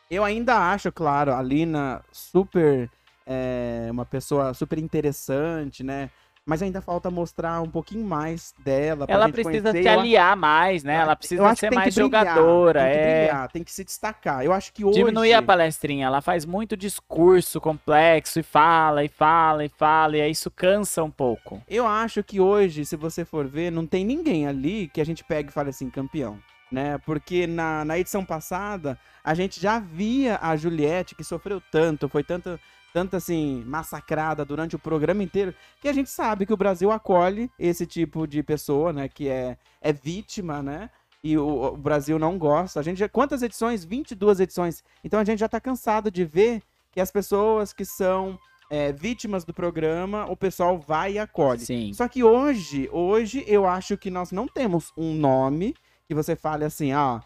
Eu 0.10 0.24
ainda 0.24 0.56
acho, 0.72 0.92
claro, 0.92 1.34
a 1.34 1.42
Lina 1.42 2.04
super. 2.12 2.90
é, 3.26 3.88
uma 3.90 4.06
pessoa 4.06 4.54
super 4.54 4.78
interessante, 4.78 5.84
né? 5.84 6.12
Mas 6.46 6.62
ainda 6.62 6.82
falta 6.82 7.10
mostrar 7.10 7.62
um 7.62 7.70
pouquinho 7.70 8.06
mais 8.06 8.54
dela. 8.64 9.06
Ela 9.08 9.30
precisa 9.30 9.72
conhecer. 9.72 9.84
se 9.84 9.88
aliar 9.88 10.36
mais, 10.36 10.84
né? 10.84 10.96
Ela 10.96 11.16
precisa 11.16 11.56
ser 11.56 11.72
mais 11.72 11.96
brilhar, 11.96 12.26
jogadora. 12.26 12.82
Tem 12.82 12.92
que 12.92 12.98
é. 12.98 13.26
brilhar, 13.26 13.52
tem 13.52 13.64
que 13.64 13.72
se 13.72 13.84
destacar. 13.84 14.44
Eu 14.44 14.52
acho 14.52 14.74
que 14.74 14.84
hoje. 14.84 15.00
Diminuir 15.00 15.34
a 15.34 15.42
palestrinha, 15.42 16.06
ela 16.06 16.22
faz 16.22 16.46
muito 16.46 16.76
discurso 16.76 17.62
complexo 17.62 18.40
e 18.40 18.44
fala, 18.44 19.06
e 19.06 19.08
fala, 19.08 19.64
e 19.64 19.70
fala, 19.70 20.18
e 20.18 20.22
aí 20.22 20.32
isso 20.32 20.52
cansa 20.52 21.02
um 21.02 21.12
pouco. 21.12 21.62
Eu 21.68 21.88
acho 21.88 22.22
que 22.24 22.42
hoje, 22.42 22.86
se 22.86 22.98
você 22.98 23.24
for 23.24 23.48
ver, 23.48 23.72
não 23.72 23.88
tem 23.88 24.04
ninguém 24.04 24.46
ali 24.46 24.90
que 24.90 25.00
a 25.00 25.06
gente 25.06 25.24
pegue 25.24 25.50
e 25.50 25.54
fale 25.54 25.70
assim, 25.70 25.90
campeão. 25.90 26.38
Né? 26.70 26.98
Porque 27.06 27.46
na, 27.48 27.86
na 27.86 28.00
edição 28.00 28.26
passada, 28.26 28.98
a 29.24 29.34
gente 29.34 29.62
já 29.62 29.80
via 29.80 30.40
a 30.42 30.58
Juliette, 30.58 31.16
que 31.16 31.24
sofreu 31.24 31.62
tanto, 31.72 32.10
foi 32.10 32.24
tanto, 32.24 32.60
tanto 32.94 33.16
assim, 33.16 33.64
massacrada 33.66 34.46
durante 34.46 34.76
o 34.76 34.80
programa 34.80 35.24
inteiro, 35.24 35.54
que 35.82 35.88
a 35.88 35.94
gente 35.94 36.10
sabe 36.10 36.46
que 36.46 36.54
o 36.54 36.58
Brasil 36.58 36.92
acolhe 36.92 37.50
esse 37.58 37.86
tipo 37.88 38.28
de 38.28 38.44
pessoa, 38.44 38.94
né? 38.94 39.10
Que 39.10 39.28
é, 39.28 39.58
é 39.82 39.92
vítima, 39.92 40.62
né? 40.62 40.90
E 41.24 41.38
o, 41.38 41.74
o 41.74 41.78
Brasil 41.78 42.20
não 42.20 42.38
gosta. 42.38 42.80
A 42.80 42.84
gente 42.84 43.00
já, 43.00 43.10
quantas 43.10 43.42
edições? 43.42 43.84
22 43.84 44.40
edições. 44.40 44.84
Então 45.04 45.20
a 45.20 45.24
gente 45.26 45.40
já 45.40 45.50
tá 45.50 45.60
cansado 45.60 46.12
de 46.12 46.24
ver 46.24 46.62
que 46.92 47.02
as 47.02 47.10
pessoas 47.12 47.74
que 47.74 47.84
são 47.84 48.38
é, 48.70 48.92
vítimas 48.92 49.44
do 49.44 49.54
programa, 49.54 50.26
o 50.30 50.38
pessoal 50.38 50.78
vai 50.78 51.14
e 51.14 51.20
acolhe. 51.20 51.66
Sim. 51.66 51.94
Só 51.94 52.08
que 52.08 52.24
hoje, 52.24 52.88
hoje 52.92 53.44
eu 53.48 53.66
acho 53.66 53.98
que 53.98 54.12
nós 54.12 54.32
não 54.32 54.48
temos 54.48 54.92
um 54.96 55.14
nome 55.16 55.74
que 56.08 56.14
você 56.14 56.36
fale 56.36 56.66
assim, 56.66 56.94
ó, 56.94 57.20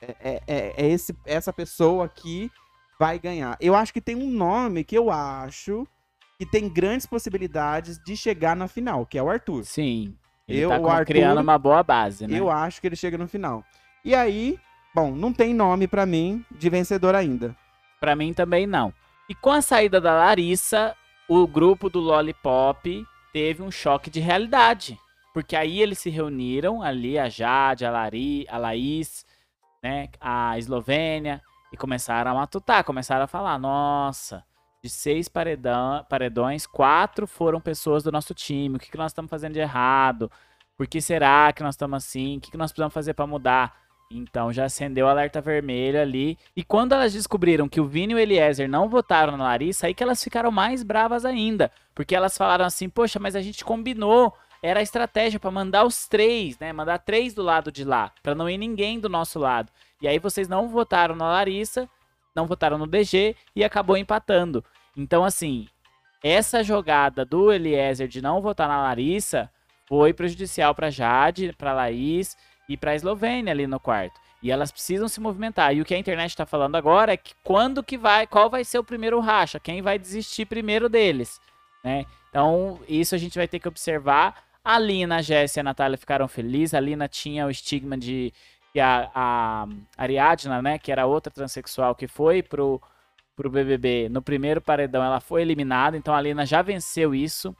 é, 0.00 0.16
é- 0.20 0.42
é- 0.46 0.74
é 0.76 0.88
esse, 0.90 1.16
essa 1.24 1.52
pessoa 1.52 2.04
aqui 2.04 2.50
vai 2.98 3.18
ganhar. 3.18 3.56
Eu 3.60 3.74
acho 3.74 3.92
que 3.92 4.00
tem 4.00 4.16
um 4.16 4.30
nome 4.30 4.84
que 4.84 4.96
eu 4.96 5.10
acho 5.10 5.86
que 6.38 6.46
tem 6.46 6.68
grandes 6.68 7.06
possibilidades 7.06 7.98
de 8.04 8.16
chegar 8.16 8.54
na 8.54 8.68
final, 8.68 9.06
que 9.06 9.18
é 9.18 9.22
o 9.22 9.30
Arthur. 9.30 9.64
Sim. 9.64 10.14
Ele 10.46 10.60
Eu, 10.60 10.70
tá 10.70 10.78
o 10.78 10.88
Arthur, 10.88 11.06
criando 11.06 11.40
uma 11.40 11.58
boa 11.58 11.82
base, 11.82 12.26
né? 12.26 12.38
Eu 12.38 12.50
acho 12.50 12.80
que 12.80 12.86
ele 12.86 12.96
chega 12.96 13.18
no 13.18 13.26
final. 13.26 13.64
E 14.04 14.14
aí, 14.14 14.58
bom, 14.94 15.10
não 15.12 15.32
tem 15.32 15.54
nome 15.54 15.88
pra 15.88 16.06
mim 16.06 16.44
de 16.50 16.70
vencedor 16.70 17.14
ainda. 17.14 17.56
Pra 17.98 18.14
mim 18.14 18.32
também 18.32 18.66
não. 18.66 18.92
E 19.28 19.34
com 19.34 19.50
a 19.50 19.62
saída 19.62 20.00
da 20.00 20.14
Larissa, 20.14 20.94
o 21.28 21.46
grupo 21.46 21.90
do 21.90 21.98
Lollipop 21.98 23.04
teve 23.32 23.62
um 23.62 23.70
choque 23.70 24.08
de 24.08 24.20
realidade. 24.20 24.98
Porque 25.34 25.56
aí 25.56 25.82
eles 25.82 25.98
se 25.98 26.08
reuniram 26.08 26.80
ali, 26.80 27.18
a 27.18 27.28
Jade, 27.28 27.84
a, 27.84 27.90
Lari, 27.90 28.46
a 28.48 28.56
Laís, 28.56 29.26
né, 29.82 30.08
a 30.20 30.56
Eslovênia, 30.58 31.42
e 31.76 31.78
começaram 31.78 32.30
a 32.30 32.34
matutar, 32.34 32.82
começaram 32.82 33.24
a 33.24 33.28
falar, 33.28 33.58
nossa, 33.58 34.42
de 34.82 34.88
seis 34.88 35.28
paredão, 35.28 36.04
paredões, 36.08 36.66
quatro 36.66 37.26
foram 37.26 37.60
pessoas 37.60 38.02
do 38.02 38.10
nosso 38.10 38.34
time, 38.34 38.76
o 38.76 38.78
que, 38.78 38.90
que 38.90 38.96
nós 38.96 39.12
estamos 39.12 39.30
fazendo 39.30 39.52
de 39.52 39.60
errado? 39.60 40.30
Por 40.76 40.86
que 40.86 41.00
será 41.00 41.52
que 41.52 41.62
nós 41.62 41.74
estamos 41.74 42.04
assim? 42.04 42.38
O 42.38 42.40
que, 42.40 42.50
que 42.50 42.56
nós 42.56 42.70
precisamos 42.70 42.94
fazer 42.94 43.14
para 43.14 43.26
mudar? 43.26 43.78
Então 44.10 44.52
já 44.52 44.66
acendeu 44.66 45.06
o 45.06 45.08
alerta 45.08 45.40
vermelho 45.40 46.00
ali. 46.00 46.38
E 46.54 46.62
quando 46.62 46.92
elas 46.92 47.12
descobriram 47.12 47.68
que 47.68 47.80
o 47.80 47.86
Vini 47.86 48.12
e 48.12 48.16
o 48.16 48.18
Eliezer 48.18 48.68
não 48.68 48.88
votaram 48.88 49.36
na 49.36 49.44
Larissa, 49.44 49.86
aí 49.86 49.94
que 49.94 50.02
elas 50.02 50.22
ficaram 50.22 50.50
mais 50.50 50.82
bravas 50.82 51.24
ainda. 51.24 51.72
Porque 51.94 52.14
elas 52.14 52.36
falaram 52.36 52.64
assim: 52.64 52.88
Poxa, 52.88 53.18
mas 53.18 53.34
a 53.34 53.40
gente 53.40 53.64
combinou. 53.64 54.32
Era 54.62 54.80
a 54.80 54.82
estratégia 54.82 55.38
para 55.38 55.50
mandar 55.50 55.84
os 55.84 56.06
três, 56.06 56.58
né? 56.58 56.72
Mandar 56.72 56.98
três 56.98 57.34
do 57.34 57.42
lado 57.42 57.70
de 57.70 57.84
lá, 57.84 58.12
para 58.22 58.34
não 58.34 58.48
ir 58.48 58.58
ninguém 58.58 58.98
do 58.98 59.08
nosso 59.08 59.38
lado. 59.38 59.70
E 60.00 60.08
aí 60.08 60.18
vocês 60.18 60.48
não 60.48 60.68
votaram 60.68 61.14
na 61.14 61.26
Larissa, 61.26 61.88
não 62.34 62.46
votaram 62.46 62.78
no 62.78 62.86
DG 62.86 63.34
e 63.54 63.64
acabou 63.64 63.96
empatando. 63.96 64.64
Então, 64.96 65.24
assim, 65.24 65.68
essa 66.22 66.62
jogada 66.62 67.24
do 67.24 67.52
Eliezer 67.52 68.08
de 68.08 68.20
não 68.20 68.40
votar 68.40 68.68
na 68.68 68.82
Larissa 68.82 69.50
foi 69.86 70.12
prejudicial 70.12 70.74
para 70.74 70.90
Jade, 70.90 71.54
para 71.56 71.72
Laís 71.72 72.36
e 72.68 72.76
para 72.76 72.94
Eslovênia 72.94 73.52
ali 73.52 73.66
no 73.66 73.78
quarto. 73.78 74.20
E 74.42 74.50
elas 74.50 74.70
precisam 74.70 75.08
se 75.08 75.20
movimentar. 75.20 75.74
E 75.74 75.80
o 75.80 75.84
que 75.84 75.94
a 75.94 75.98
internet 75.98 76.30
está 76.30 76.44
falando 76.44 76.76
agora 76.76 77.12
é 77.12 77.16
que 77.16 77.34
quando 77.42 77.82
que 77.82 77.96
vai, 77.96 78.26
qual 78.26 78.50
vai 78.50 78.64
ser 78.64 78.78
o 78.78 78.84
primeiro 78.84 79.18
racha, 79.20 79.58
quem 79.58 79.80
vai 79.80 79.98
desistir 79.98 80.46
primeiro 80.46 80.88
deles, 80.88 81.40
né? 81.82 82.04
Então, 82.28 82.78
isso 82.86 83.14
a 83.14 83.18
gente 83.18 83.38
vai 83.38 83.48
ter 83.48 83.58
que 83.58 83.68
observar. 83.68 84.44
A 84.66 84.80
Lina, 84.80 85.18
a 85.18 85.22
Jéssica 85.22 85.60
e 85.60 85.62
a 85.62 85.62
Natália 85.62 85.96
ficaram 85.96 86.26
felizes. 86.26 86.74
A 86.74 86.80
Lina 86.80 87.06
tinha 87.06 87.46
o 87.46 87.50
estigma 87.50 87.96
de 87.96 88.32
que 88.72 88.80
a, 88.80 89.08
a 89.14 89.68
Ariadna, 89.96 90.60
né, 90.60 90.76
que 90.76 90.90
era 90.90 91.06
outra 91.06 91.32
transexual 91.32 91.94
que 91.94 92.08
foi 92.08 92.42
pro 92.42 92.82
pro 93.36 93.48
BBB 93.48 94.08
no 94.08 94.20
primeiro 94.20 94.60
paredão, 94.60 95.04
ela 95.04 95.20
foi 95.20 95.42
eliminada. 95.42 95.96
Então 95.96 96.12
a 96.12 96.20
Lina 96.20 96.44
já 96.44 96.62
venceu 96.62 97.14
isso. 97.14 97.54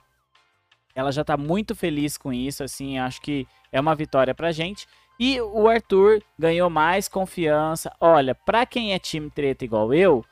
Ela 0.93 1.09
já 1.13 1.23
tá 1.23 1.37
muito 1.37 1.73
feliz 1.73 2.17
com 2.17 2.33
isso, 2.33 2.61
assim, 2.61 2.99
acho 2.99 3.21
que 3.21 3.47
é 3.71 3.79
uma 3.79 3.95
vitória 3.95 4.35
pra 4.35 4.51
gente. 4.51 4.85
E 5.17 5.39
o 5.39 5.65
Arthur 5.69 6.21
ganhou 6.37 6.69
mais 6.69 7.07
confiança. 7.07 7.89
Olha, 8.01 8.35
pra 8.35 8.65
quem 8.65 8.93
é 8.93 8.99
time 8.99 9.29
treta 9.29 9.63
igual 9.63 9.93
eu, 9.93 10.25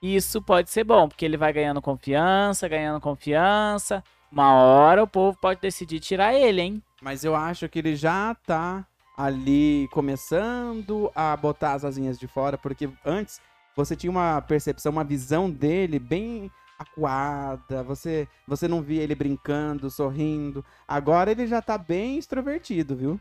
isso 0.00 0.40
pode 0.40 0.70
ser 0.70 0.84
bom, 0.84 1.08
porque 1.08 1.24
ele 1.24 1.36
vai 1.36 1.52
ganhando 1.52 1.82
confiança, 1.82 2.68
ganhando 2.68 3.00
confiança. 3.00 4.04
Uma 4.34 4.52
hora 4.52 5.00
o 5.00 5.06
povo 5.06 5.38
pode 5.40 5.60
decidir 5.60 6.00
tirar 6.00 6.34
ele, 6.34 6.60
hein? 6.60 6.82
Mas 7.00 7.22
eu 7.22 7.36
acho 7.36 7.68
que 7.68 7.78
ele 7.78 7.94
já 7.94 8.34
tá 8.34 8.84
ali 9.16 9.88
começando 9.92 11.08
a 11.14 11.36
botar 11.36 11.74
as 11.74 11.84
asinhas 11.84 12.18
de 12.18 12.26
fora, 12.26 12.58
porque 12.58 12.90
antes 13.04 13.40
você 13.76 13.94
tinha 13.94 14.10
uma 14.10 14.42
percepção, 14.42 14.90
uma 14.90 15.04
visão 15.04 15.48
dele 15.48 16.00
bem 16.00 16.50
acuada, 16.76 17.84
você, 17.84 18.26
você 18.44 18.66
não 18.66 18.82
via 18.82 19.04
ele 19.04 19.14
brincando, 19.14 19.88
sorrindo. 19.88 20.64
Agora 20.88 21.30
ele 21.30 21.46
já 21.46 21.62
tá 21.62 21.78
bem 21.78 22.18
extrovertido, 22.18 22.96
viu? 22.96 23.20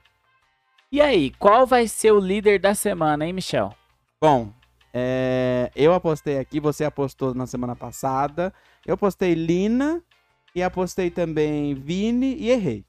E 0.91 1.00
aí, 1.00 1.29
qual 1.38 1.67
vai 1.67 1.88
ser 1.88 2.12
o 2.12 2.20
líder 2.20 2.60
da 2.60 2.74
semana, 2.74 3.24
hein, 3.24 3.34
Michel? 3.34 3.72
Bom, 4.20 4.51
é, 4.91 5.70
eu 5.75 5.93
apostei 5.93 6.39
aqui, 6.39 6.60
você 6.60 6.84
apostou 6.84 7.36
na 7.36 7.46
semana 7.46 7.75
passada. 7.75 8.51
Eu 8.84 8.96
apostei 8.96 9.36
Lina 9.36 10.01
e 10.55 10.62
apostei 10.62 11.10
também 11.10 11.74
Vini 11.74 12.36
e 12.36 12.50
errei. 12.50 12.86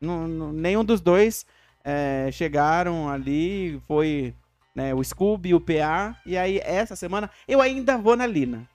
Não- 0.00 0.52
nenhum 0.52 0.84
dos 0.84 1.00
dois 1.00 1.46
é, 1.84 2.28
chegaram 2.32 3.08
ali, 3.08 3.80
foi 3.86 4.34
né, 4.74 4.92
o 4.94 5.02
Scooby 5.02 5.54
o 5.54 5.60
PA. 5.60 6.14
E 6.26 6.36
aí, 6.36 6.60
essa 6.62 6.94
semana, 6.94 7.30
eu 7.48 7.60
ainda 7.60 7.96
vou 7.96 8.16
na 8.16 8.26
Lina. 8.26 8.68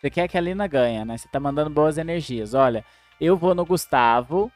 Você 0.00 0.10
quer 0.10 0.28
que 0.28 0.36
a 0.36 0.40
Lina 0.40 0.66
ganhe, 0.66 1.04
né? 1.04 1.16
Você 1.16 1.28
tá 1.28 1.38
mandando 1.38 1.70
boas 1.70 1.96
energias. 1.96 2.54
Olha, 2.54 2.84
eu 3.20 3.36
vou 3.36 3.54
no 3.54 3.64
Gustavo. 3.64 4.50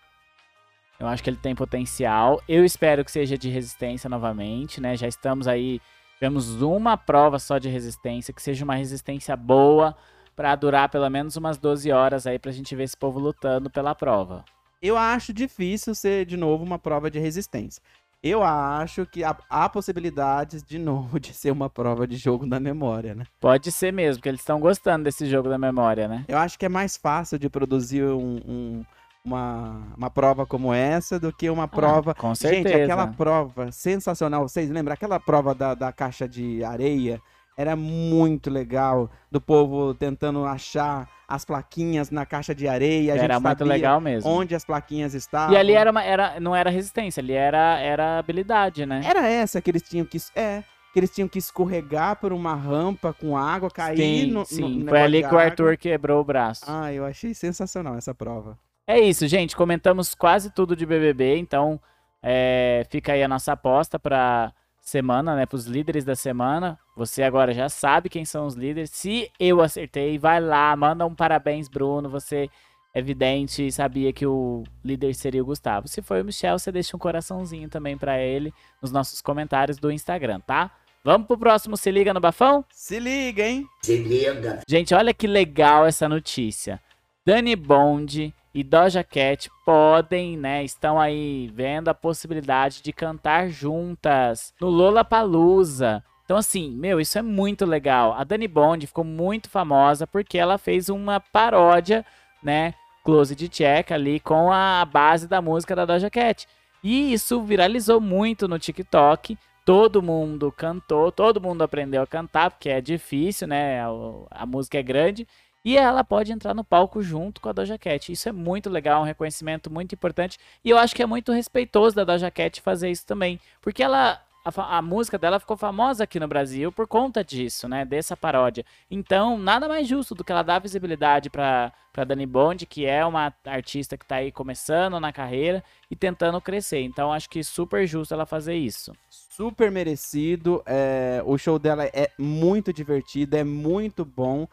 Eu 0.99 1.07
acho 1.07 1.23
que 1.23 1.31
ele 1.31 1.37
tem 1.37 1.55
potencial. 1.55 2.43
Eu 2.49 2.65
espero 2.65 3.05
que 3.05 3.11
seja 3.11 3.37
de 3.37 3.49
resistência 3.49 4.09
novamente, 4.09 4.81
né? 4.81 4.97
Já 4.97 5.07
estamos 5.07 5.47
aí. 5.47 5.81
Tivemos 6.15 6.63
uma 6.63 6.97
prova 6.97 7.39
só 7.39 7.59
de 7.59 7.69
resistência, 7.69 8.33
que 8.33 8.41
seja 8.43 8.65
uma 8.65 8.75
resistência 8.75 9.37
boa 9.37 9.95
pra 10.35 10.55
durar 10.55 10.89
pelo 10.89 11.09
menos 11.09 11.37
umas 11.37 11.57
12 11.59 11.91
horas 11.93 12.27
aí 12.27 12.39
pra 12.39 12.53
gente 12.53 12.75
ver 12.75 12.85
esse 12.85 12.97
povo 12.97 13.19
lutando 13.19 13.71
pela 13.71 13.95
prova. 13.95 14.45
Eu 14.83 14.97
acho 14.99 15.33
difícil 15.33 15.95
ser 15.95 16.27
de 16.27 16.37
novo 16.37 16.63
uma 16.65 16.79
prova 16.79 17.11
de 17.11 17.19
resistência. 17.19 17.83
Eu 18.23 18.43
acho 18.43 19.05
que 19.05 19.23
há, 19.23 19.37
há 19.51 19.69
possibilidades 19.69 20.63
de 20.63 20.79
novo 20.79 21.19
de 21.21 21.33
ser 21.35 21.51
uma 21.51 21.69
prova 21.69 22.07
de 22.07 22.17
jogo 22.17 22.47
da 22.47 22.59
memória, 22.59 23.15
né? 23.15 23.25
Pode 23.41 23.71
ser 23.71 23.93
mesmo, 23.93 24.19
porque 24.21 24.29
eles 24.31 24.41
estão 24.41 24.59
gostando 24.59 25.05
desse 25.05 25.27
jogo 25.27 25.49
da 25.49 25.59
memória, 25.59 26.09
né? 26.09 26.25
Eu 26.27 26.39
acho 26.39 26.59
que 26.59 26.65
é 26.67 26.69
mais 26.69 26.97
fácil 26.97 27.39
de 27.39 27.49
produzir 27.51 28.03
um- 28.05 28.41
um- 28.47 28.85
uma, 29.25 29.83
uma 29.97 30.11
prova 30.11 30.45
como 30.45 30.73
essa 30.75 31.19
do 31.19 31.33
que 31.33 31.49
uma 31.49 31.67
prova. 31.67 32.11
Ah, 32.11 32.15
com 32.15 32.35
certeza. 32.35 32.69
Gente, 32.69 32.83
aquela 32.83 33.07
prova 33.07 33.73
sensacional. 33.73 34.47
Vocês 34.47 34.69
lembram? 34.71 34.93
Aquela 34.93 35.19
prova 35.19 35.55
da, 35.55 35.75
da 35.75 35.91
caixa 35.93 36.29
de 36.29 36.63
areia 36.63 37.21
era 37.57 37.77
muito 37.77 38.51
legal. 38.51 39.11
Do 39.31 39.41
povo 39.41 39.95
tentando 39.95 40.45
achar 40.45 41.09
as 41.27 41.45
plaquinhas 41.45 42.11
na 42.11 42.27
caixa 42.27 42.55
de 42.55 42.69
areia. 42.69 43.15
A 43.15 43.17
Era 43.17 43.35
gente 43.35 43.43
muito 43.43 43.65
legal 43.65 44.01
mesmo. 44.01 44.31
onde 44.31 44.55
as 44.55 44.65
plaquinhas 44.65 45.15
estavam. 45.15 45.55
E 45.55 45.57
ali 45.59 45.73
era, 45.73 45.91
uma, 45.91 46.03
era 46.03 46.39
não 46.41 46.55
era 46.55 46.71
resistência, 46.71 47.21
ali 47.21 47.33
era, 47.33 47.79
era 47.79 48.19
habilidade, 48.19 48.85
né? 48.87 49.01
Era 49.05 49.29
essa 49.29 49.61
que 49.61 49.71
eles 49.71 49.83
tinham 49.83 50.05
que. 50.07 50.19
É. 50.35 50.63
Que 50.93 51.01
eles 51.01 51.11
tinham 51.11 51.27
que 51.27 51.41
escorregar 51.41 52.15
por 52.21 52.33
uma 52.33 52.55
rampa 52.55 53.13
com 53.13 53.37
água, 53.37 53.69
cair 53.69 53.97
sim, 53.97 54.27
no, 54.31 54.41
no 54.41 54.47
sim. 54.47 54.63
Foi 54.63 54.71
negócio 54.79 55.05
ali 55.05 55.23
que 55.25 55.35
o. 55.35 55.39
Arthur 55.39 55.77
quebrou 55.77 56.21
o 56.21 56.25
braço. 56.25 56.63
Ah, 56.69 56.93
eu 56.93 57.05
achei 57.05 57.35
sensacional 57.35 57.97
essa 57.97 58.15
prova. 58.15 58.57
É 58.87 59.01
isso, 59.01 59.27
gente. 59.27 59.57
Comentamos 59.57 60.15
quase 60.15 60.51
tudo 60.55 60.77
de 60.77 60.87
BBB, 60.87 61.37
então 61.39 61.81
é, 62.23 62.87
fica 62.91 63.13
aí 63.13 63.25
a 63.25 63.29
nossa 63.29 63.53
aposta 63.53 63.99
para 63.99 64.53
semana, 64.85 65.35
né? 65.35 65.47
Para 65.47 65.57
os 65.57 65.65
líderes 65.65 66.05
da 66.05 66.15
semana. 66.15 66.79
Você 66.95 67.23
agora 67.23 67.53
já 67.53 67.69
sabe 67.69 68.11
quem 68.11 68.25
são 68.25 68.47
os 68.47 68.55
líderes. 68.55 68.91
Se 68.91 69.31
eu 69.41 69.63
acertei, 69.63 70.19
vai 70.19 70.41
lá, 70.41 70.77
manda 70.77 71.07
um 71.07 71.15
parabéns, 71.15 71.69
Bruno. 71.69 72.11
Você 72.11 72.51
é 72.95 73.01
evidente 73.01 73.73
sabia 73.73 74.13
que 74.13 74.27
o 74.27 74.63
líder 74.85 75.15
seria 75.15 75.43
o 75.43 75.47
Gustavo. 75.47 75.89
Se 75.89 76.03
foi 76.03 76.21
o 76.21 76.25
Michel, 76.25 76.59
você 76.59 76.71
deixa 76.71 76.95
um 76.95 77.01
coraçãozinho 77.01 77.69
também 77.69 77.97
para 77.97 78.21
ele 78.21 78.53
nos 78.81 78.93
nossos 78.93 79.21
comentários 79.21 79.79
do 79.79 79.91
Instagram, 79.91 80.39
tá? 80.41 80.71
Vamos 81.03 81.27
pro 81.27 81.37
próximo 81.37 81.77
Se 81.77 81.91
Liga 81.91 82.15
no 82.15 82.21
Bafão? 82.21 82.65
Se 82.71 82.99
liga, 82.99 83.43
hein? 83.43 83.67
Se 83.83 83.97
liga. 83.97 84.61
Gente, 84.67 84.95
olha 84.95 85.13
que 85.13 85.27
legal 85.27 85.85
essa 85.85 86.09
notícia. 86.09 86.81
Dani 87.27 87.57
Bond 87.57 88.35
e 88.55 88.63
Doja 88.63 89.03
Cat 89.03 89.51
podem, 89.65 90.37
né, 90.37 90.63
estão 90.63 91.01
aí 91.01 91.51
vendo 91.53 91.89
a 91.89 91.95
possibilidade 91.95 92.81
de 92.81 92.93
cantar 92.93 93.49
juntas 93.49 94.55
no 94.61 94.69
Lollapalooza. 94.69 96.05
Então 96.25 96.37
assim, 96.37 96.71
meu, 96.71 97.01
isso 97.01 97.19
é 97.19 97.23
muito 97.23 97.67
legal. 97.67 98.15
A 98.15 98.23
Dani 98.23 98.47
Bond 98.47 98.87
ficou 98.87 99.05
muito 99.05 99.51
famosa 99.51 100.07
porque 100.07 100.39
ela 100.39 100.57
fez 100.57 100.89
uma 100.89 101.19
paródia, 101.19 102.07
né, 102.43 102.75
Close 103.05 103.35
de 103.35 103.49
Check 103.49 103.91
ali 103.91 104.21
com 104.21 104.53
a 104.53 104.85
base 104.85 105.27
da 105.27 105.43
música 105.43 105.75
da 105.75 105.85
Doja 105.85 106.09
Cat. 106.09 106.47
E 106.83 107.13
isso 107.13 107.43
viralizou 107.43 108.01
muito 108.01 108.47
no 108.47 108.59
TikTok. 108.59 109.37
Todo 109.65 110.03
mundo 110.03 110.53
cantou, 110.53 111.11
todo 111.11 111.41
mundo 111.41 111.63
aprendeu 111.63 112.03
a 112.03 112.07
cantar, 112.07 112.51
porque 112.51 112.69
é 112.69 112.83
difícil, 112.83 113.49
né? 113.49 113.81
A, 113.81 113.89
a 114.31 114.47
música 114.47 114.79
é 114.79 114.83
grande. 114.83 115.27
E 115.65 115.79
ela 115.79 116.05
pode 116.05 116.31
entrar 116.31 116.53
no 116.53 116.63
palco 116.63 117.03
junto 117.03 117.41
com 117.41 117.49
a 117.49 117.53
Doja 117.53 117.79
Cat. 117.79 118.13
Isso 118.13 118.29
é 118.29 118.33
muito 118.33 118.69
legal, 118.69 119.01
um 119.01 119.07
reconhecimento 119.07 119.73
muito 119.73 119.95
importante. 119.95 120.39
E 120.63 120.69
eu 120.69 120.77
acho 120.77 120.95
que 120.95 121.03
é 121.03 121.07
muito 121.07 121.33
respeitoso 121.33 121.97
da 121.97 122.05
Doja 122.05 122.31
Cat 122.31 122.61
fazer 122.61 122.91
isso 122.91 123.07
também. 123.07 123.41
Porque 123.63 123.83
ela. 123.83 124.21
A, 124.45 124.77
a, 124.77 124.83
música 124.83 125.17
dela 125.17 125.41
ficou 125.41 125.57
famosa 125.57 126.05
aqui 126.05 126.21
no 126.21 126.29
Brasil 126.29 126.71
por 126.71 126.87
conta 126.87 127.25
disso, 127.25 127.67
né? 127.67 127.83
Dessa 127.83 128.15
paródia. 128.15 128.63
Então, 128.91 129.39
nada 129.39 129.67
mais 129.67 129.89
justo 129.89 130.15
do 130.15 130.23
que 130.23 130.31
ela 130.31 130.43
dar 130.43 130.59
visibilidade 130.59 131.31
para 131.31 131.73
Dani 132.07 132.27
Bond, 132.27 132.67
que 132.67 132.85
é 132.85 133.07
uma 133.07 133.33
artista 133.47 133.97
que 133.97 134.05
está 134.05 134.17
aí 134.17 134.31
começando 134.31 135.01
na 135.01 135.15
carreira 135.15 135.65
e 135.91 135.97
tentando 135.97 136.39
crescer. 136.43 136.83
Então, 136.83 137.11
acho 137.11 137.31
que 137.31 137.43
super 137.43 137.87
justo 137.87 138.13
ela 138.13 138.27
fazer 138.27 138.55
isso. 138.55 138.93
Super 139.09 139.71
merecido. 139.71 140.63
É, 140.67 141.23
o 141.25 141.39
show 141.39 141.59
dela 141.59 141.87
é 141.87 142.11
muito 142.19 142.71
divertido, 142.71 143.39
é 143.39 143.45
muito 143.45 144.05
bom 144.05 144.47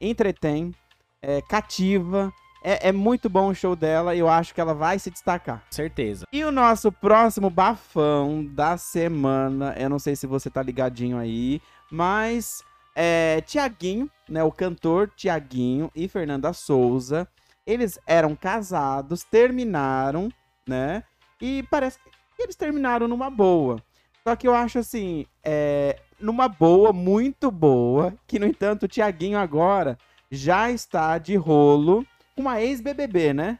entretém, 0.00 0.74
é, 1.22 1.40
cativa. 1.42 2.32
É, 2.62 2.88
é, 2.88 2.92
muito 2.92 3.28
bom 3.28 3.50
o 3.50 3.54
show 3.54 3.76
dela 3.76 4.14
e 4.14 4.18
eu 4.18 4.28
acho 4.28 4.52
que 4.52 4.60
ela 4.60 4.74
vai 4.74 4.98
se 4.98 5.08
destacar. 5.08 5.64
Certeza. 5.70 6.26
E 6.32 6.42
o 6.42 6.50
nosso 6.50 6.90
próximo 6.90 7.48
bafão 7.48 8.44
da 8.44 8.76
semana, 8.76 9.72
eu 9.78 9.88
não 9.88 10.00
sei 10.00 10.16
se 10.16 10.26
você 10.26 10.50
tá 10.50 10.62
ligadinho 10.62 11.16
aí, 11.16 11.62
mas 11.90 12.64
é, 12.96 13.40
Tiaguinho, 13.42 14.10
né, 14.28 14.42
o 14.42 14.50
cantor 14.50 15.12
Tiaguinho 15.14 15.92
e 15.94 16.08
Fernanda 16.08 16.52
Souza, 16.52 17.28
eles 17.66 17.98
eram 18.06 18.34
casados, 18.34 19.22
terminaram, 19.22 20.28
né? 20.66 21.04
E 21.40 21.62
parece 21.70 21.98
que 22.36 22.42
eles 22.42 22.56
terminaram 22.56 23.06
numa 23.06 23.28
boa. 23.28 23.82
Só 24.26 24.34
que 24.34 24.48
eu 24.48 24.54
acho 24.54 24.78
assim, 24.78 25.26
é, 25.44 26.00
numa 26.18 26.48
boa, 26.48 26.92
muito 26.92 27.50
boa, 27.50 28.14
que 28.26 28.38
no 28.38 28.46
entanto 28.46 28.84
o 28.84 28.88
Tiaguinho 28.88 29.38
agora 29.38 29.98
já 30.30 30.70
está 30.70 31.18
de 31.18 31.36
rolo 31.36 32.06
com 32.34 32.42
uma 32.42 32.60
ex-BBB, 32.60 33.32
né? 33.32 33.58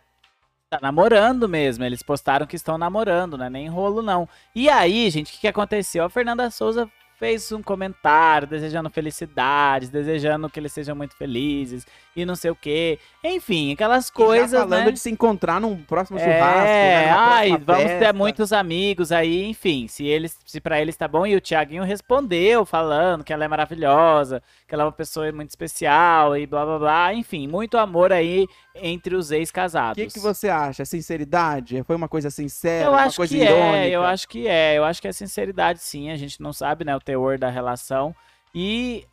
Tá 0.69 0.79
namorando 0.83 1.49
mesmo, 1.49 1.85
eles 1.85 2.03
postaram 2.03 2.47
que 2.47 2.57
estão 2.57 2.77
namorando, 2.77 3.39
não 3.39 3.47
é 3.47 3.51
nem 3.51 3.69
rolo 3.69 4.03
não. 4.03 4.29
E 4.55 4.69
aí, 4.69 5.09
gente, 5.11 5.31
o 5.31 5.35
que, 5.35 5.41
que 5.43 5.49
aconteceu? 5.49 6.05
A 6.05 6.11
Fernanda 6.11 6.51
Souza 6.51 6.91
fez 7.19 7.51
um 7.53 7.63
comentário 7.63 8.49
desejando 8.49 8.91
felicidades, 8.91 9.89
desejando 9.89 10.51
que 10.51 10.59
eles 10.61 10.73
sejam 10.73 10.95
muito 10.97 11.17
felizes 11.17 11.87
e 12.17 12.25
não 12.25 12.35
sei 12.35 12.51
o 12.51 12.57
que. 12.57 12.99
Enfim, 13.23 13.73
aquelas 13.73 14.09
coisas. 14.09 14.55
E 14.55 14.57
falando 14.57 14.87
né? 14.87 14.91
de 14.91 14.99
se 14.99 15.11
encontrar 15.11 15.61
num 15.61 15.77
próximo 15.77 16.19
é, 16.19 16.23
churrasco. 16.23 16.65
Né, 16.65 17.11
ai, 17.11 17.51
vamos 17.51 17.83
festa. 17.83 17.99
ter 17.99 18.15
muitos 18.15 18.53
amigos 18.53 19.13
aí, 19.13 19.45
enfim. 19.45 19.87
Se 19.87 20.07
eles, 20.07 20.39
se 20.47 20.59
para 20.61 20.81
eles 20.81 20.97
tá 20.97 21.07
bom. 21.07 21.27
E 21.27 21.37
o 21.37 21.41
Thiaguinho 21.41 21.85
respondeu 21.85 22.65
falando 22.65 23.23
que 23.23 23.33
ela 23.33 23.45
é 23.45 23.49
maravilhosa, 23.49 24.43
que 24.67 24.75
ela 24.75 24.85
é 24.85 24.87
uma 24.87 24.93
pessoa 24.93 25.31
muito 25.31 25.51
especial 25.51 26.37
e 26.37 26.47
blá 26.47 26.65
blá 26.65 26.79
blá. 26.79 27.15
Enfim, 27.15 27.47
muito 27.47 27.77
amor 27.77 28.13
aí 28.13 28.47
entre 28.75 29.15
os 29.15 29.31
ex-casados. 29.31 30.03
O 30.03 30.07
que, 30.07 30.15
que 30.15 30.21
você 30.21 30.49
acha? 30.49 30.85
Sinceridade? 30.87 31.83
Foi 31.83 31.95
uma 31.95 32.09
coisa 32.09 32.31
sincera? 32.31 32.87
Eu 32.87 32.95
acho 32.95 33.21
que 33.27 33.37
irônica? 33.37 33.77
é, 33.77 33.91
eu 33.91 34.03
acho 34.03 34.27
que 34.27 34.49
é. 34.49 34.79
Eu 34.79 34.85
acho 34.85 35.03
que 35.03 35.09
é 35.09 35.13
sinceridade, 35.13 35.81
sim. 35.81 36.11
A 36.11 36.17
gente 36.17 36.41
não 36.41 36.53
sabe, 36.53 36.85
né, 36.85 36.97
o 36.97 37.01
teor 37.01 37.39
da 37.39 37.51
relação. 37.51 38.15
E, 38.55 39.05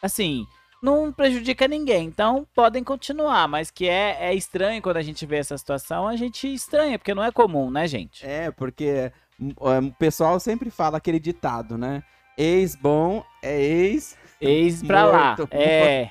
assim, 0.00 0.46
não 0.82 1.12
prejudica 1.12 1.68
ninguém. 1.68 2.06
Então 2.06 2.46
podem 2.54 2.82
continuar, 2.82 3.48
mas 3.48 3.70
que 3.70 3.88
é, 3.88 4.16
é 4.20 4.34
estranho 4.34 4.80
quando 4.82 4.96
a 4.96 5.02
gente 5.02 5.26
vê 5.26 5.36
essa 5.36 5.56
situação, 5.56 6.08
a 6.08 6.16
gente 6.16 6.52
estranha, 6.52 6.98
porque 6.98 7.14
não 7.14 7.24
é 7.24 7.30
comum, 7.30 7.70
né, 7.70 7.86
gente? 7.86 8.24
É, 8.24 8.50
porque 8.50 9.12
hum, 9.38 9.52
o 9.56 9.92
pessoal 9.92 10.38
sempre 10.40 10.70
fala 10.70 10.98
aquele 10.98 11.20
ditado, 11.20 11.76
né? 11.76 12.02
Ex 12.36 12.74
bom 12.74 13.24
é 13.42 13.60
ex. 13.60 14.16
Ex 14.40 14.82
pra 14.82 15.02
morto. 15.02 15.42
lá. 15.42 15.60
É. 15.60 16.10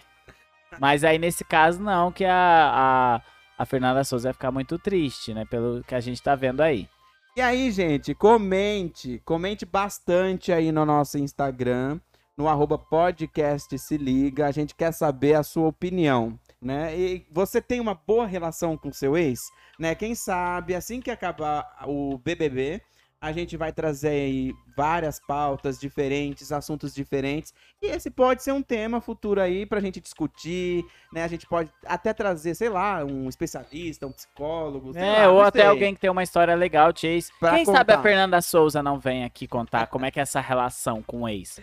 Mas 0.80 1.04
aí 1.04 1.18
nesse 1.18 1.44
caso 1.44 1.82
não, 1.82 2.12
que 2.12 2.24
a, 2.24 2.32
a, 2.38 3.22
a 3.58 3.66
Fernanda 3.66 4.04
Souza 4.04 4.30
vai 4.30 4.34
ficar 4.34 4.52
muito 4.52 4.78
triste, 4.78 5.34
né? 5.34 5.46
Pelo 5.46 5.84
que 5.84 5.96
a 5.96 6.00
gente 6.00 6.22
tá 6.22 6.36
vendo 6.36 6.62
aí. 6.62 6.88
E 7.36 7.42
aí, 7.42 7.72
gente, 7.72 8.14
comente, 8.14 9.22
comente 9.24 9.66
bastante 9.66 10.52
aí 10.52 10.72
no 10.72 10.86
nosso 10.86 11.18
Instagram 11.18 12.00
no 12.40 12.48
arroba 12.48 12.78
podcast 12.78 13.78
se 13.78 13.98
liga. 13.98 14.48
A 14.48 14.52
gente 14.52 14.74
quer 14.74 14.94
saber 14.94 15.34
a 15.34 15.44
sua 15.44 15.68
opinião. 15.68 16.40
Né? 16.62 16.98
E 16.98 17.28
você 17.30 17.62
tem 17.62 17.82
uma 17.82 17.94
boa 17.94 18.26
relação 18.26 18.78
com 18.78 18.92
seu 18.92 19.18
ex, 19.18 19.40
né? 19.78 19.96
Quem 19.96 20.14
sabe 20.14 20.76
assim 20.76 21.00
que 21.00 21.10
acabar 21.10 21.86
o 21.86 22.18
BBB, 22.18 22.82
a 23.22 23.32
gente 23.32 23.56
vai 23.56 23.72
trazer 23.72 24.10
aí 24.10 24.54
várias 24.76 25.22
pautas 25.26 25.80
diferentes, 25.80 26.52
assuntos 26.52 26.94
diferentes. 26.94 27.54
E 27.82 27.88
esse 27.88 28.10
pode 28.10 28.44
ser 28.44 28.52
um 28.52 28.62
tema 28.62 29.00
futuro 29.00 29.40
aí 29.42 29.66
pra 29.66 29.80
gente 29.80 30.02
discutir, 30.02 30.86
né? 31.14 31.24
A 31.24 31.28
gente 31.30 31.46
pode 31.46 31.72
até 31.86 32.14
trazer, 32.14 32.56
sei 32.56 32.68
lá, 32.68 33.06
um 33.06 33.30
especialista, 33.30 34.06
um 34.06 34.12
psicólogo. 34.12 34.98
é, 34.98 35.28
lá, 35.28 35.32
ou 35.32 35.42
até 35.42 35.66
alguém 35.66 35.94
que 35.94 36.02
tem 36.02 36.10
uma 36.10 36.24
história 36.24 36.56
legal, 36.56 36.92
Chase. 36.96 37.32
Pra 37.40 37.56
Quem 37.56 37.66
contar. 37.66 37.80
sabe 37.80 37.94
a 37.94 38.02
Fernanda 38.02 38.42
Souza 38.42 38.84
não 38.84 39.00
vem 39.00 39.24
aqui 39.24 39.48
contar 39.48 39.88
como 39.88 40.06
é 40.06 40.12
que 40.12 40.20
é 40.20 40.24
essa 40.24 40.42
relação 40.42 41.02
com 41.02 41.22
o 41.22 41.30
ex. 41.30 41.60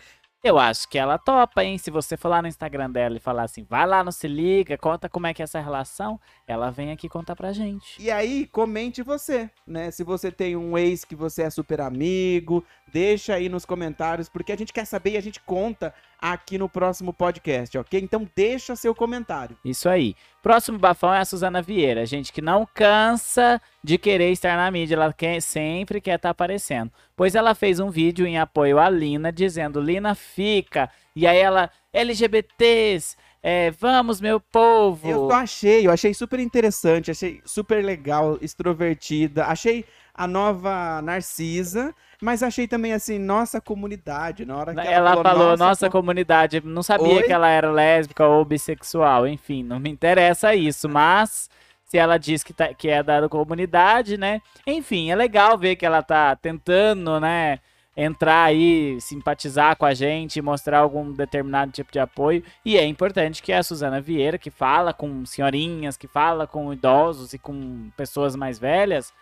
Eu 0.47 0.61
acho 0.61 0.89
que 0.89 0.97
ela 0.97 1.19
topa, 1.19 1.65
hein? 1.65 1.77
Se 1.77 1.91
você 1.91 2.17
lá 2.23 2.41
no 2.41 2.47
Instagram 2.47 2.89
dela 2.89 3.17
e 3.17 3.19
falar 3.19 3.43
assim, 3.43 3.67
vai 3.69 3.85
lá 3.85 4.05
no 4.05 4.13
Se 4.13 4.29
Liga, 4.29 4.79
conta 4.79 5.09
como 5.09 5.27
é 5.27 5.35
que 5.35 5.43
é 5.43 5.45
essa 5.45 5.59
relação, 5.59 6.21
ela 6.47 6.71
vem 6.71 6.93
aqui 6.93 7.09
contar 7.09 7.35
pra 7.35 7.53
gente. 7.53 8.01
E 8.01 8.13
aí, 8.13 8.47
comente 8.47 9.03
você, 9.03 9.51
né? 9.67 9.91
Se 9.91 10.05
você 10.05 10.31
tem 10.31 10.55
um 10.55 10.79
ex 10.79 11.05
que 11.05 11.17
você 11.17 11.43
é 11.43 11.51
super 11.51 11.81
amigo, 11.81 12.65
deixa 12.93 13.35
aí 13.35 13.49
nos 13.49 13.65
comentários, 13.65 14.29
porque 14.29 14.53
a 14.53 14.57
gente 14.57 14.73
quer 14.73 14.85
saber 14.85 15.15
e 15.15 15.17
a 15.17 15.21
gente 15.21 15.41
conta 15.41 15.93
aqui 16.21 16.59
no 16.59 16.69
próximo 16.69 17.13
podcast, 17.13 17.77
ok? 17.79 18.01
Então 18.01 18.29
deixa 18.35 18.75
seu 18.77 18.95
comentário. 18.95 19.57
Isso 19.65 19.89
aí. 19.89 20.15
Próximo 20.43 20.79
bafão 20.79 21.13
é 21.13 21.19
a 21.19 21.25
Suzana 21.25 21.61
Vieira, 21.61 22.07
gente 22.07 22.33
que 22.33 22.41
não 22.41 22.67
cansa 22.73 23.61
de 23.83 23.99
querer 23.99 24.31
estar 24.31 24.57
na 24.57 24.71
mídia, 24.71 24.95
ela 24.95 25.13
quer, 25.13 25.41
sempre 25.41 26.01
quer 26.01 26.17
estar 26.17 26.29
tá 26.29 26.31
aparecendo. 26.31 26.91
Pois 27.17 27.35
ela 27.35 27.55
fez 27.55 27.81
um 27.81 27.91
vídeo 27.91 28.27
em 28.27 28.39
apoio 28.39 28.79
à 28.79 28.89
Lina, 28.89 29.33
dizendo, 29.33 29.81
Lina 29.81 30.15
fica, 30.15 30.91
e 31.15 31.27
aí 31.27 31.39
ela, 31.39 31.71
LGBTs, 31.93 33.17
é, 33.43 33.71
vamos, 33.71 34.21
meu 34.21 34.41
povo. 34.41 35.09
Eu 35.09 35.31
achei, 35.31 35.87
eu 35.87 35.93
achei 35.93 36.13
super 36.13 36.41
interessante, 36.41 37.13
achei 37.13 37.41
super 37.45 37.85
legal, 37.85 38.39
extrovertida, 38.41 39.47
achei 39.47 39.85
a 40.17 40.27
nova 40.27 41.03
Narcisa, 41.03 41.95
mas 42.23 42.43
achei 42.43 42.67
também 42.67 42.95
assim, 42.95 43.19
nossa 43.19 43.61
comunidade, 43.61 44.47
na 44.47 44.57
hora 44.57 44.75
que 44.75 44.81
ela, 44.81 44.91
ela 44.91 45.11
falou, 45.11 45.25
falou 45.25 45.47
nossa, 45.51 45.65
nossa 45.65 45.87
com... 45.87 45.99
comunidade, 45.99 46.63
não 46.65 46.83
sabia 46.83 47.17
Oi? 47.17 47.23
que 47.25 47.33
ela 47.33 47.49
era 47.49 47.71
lésbica 47.71 48.27
ou 48.27 48.45
bissexual, 48.45 49.29
enfim, 49.29 49.63
não 49.63 49.79
me 49.79 49.91
interessa 49.91 50.55
isso, 50.55 50.89
mas 50.89 51.51
se 51.85 51.99
ela 51.99 52.17
diz 52.17 52.43
que, 52.43 52.53
tá, 52.53 52.73
que 52.73 52.89
é 52.89 53.03
da 53.03 53.29
comunidade, 53.29 54.17
né? 54.17 54.41
Enfim, 54.67 55.11
é 55.11 55.15
legal 55.15 55.57
ver 55.57 55.77
que 55.77 55.87
ela 55.87 56.03
tá 56.03 56.35
tentando, 56.35 57.21
né? 57.21 57.61
Entrar 57.97 58.45
aí, 58.45 59.01
simpatizar 59.01 59.77
com 59.77 59.87
a 59.87 59.95
gente, 59.95 60.43
mostrar 60.43 60.81
algum 60.81 61.13
determinado 61.13 61.73
tipo 61.73 61.91
de 61.91 61.99
apoio. 61.99 62.43
E 62.65 62.77
é 62.77 62.85
importante 62.85 63.43
que 63.43 63.53
a 63.53 63.63
Suzana 63.63 64.01
Vieira, 64.01 64.37
que 64.37 64.51
fala 64.51 64.93
com 64.93 65.25
senhorinhas, 65.25 65.97
que 65.97 66.07
fala 66.07 66.47
com 66.47 66.73
idosos 66.73 67.33
e 67.33 67.39
com 67.39 67.89
pessoas 67.97 68.37
mais 68.37 68.59
velhas, 68.59 69.15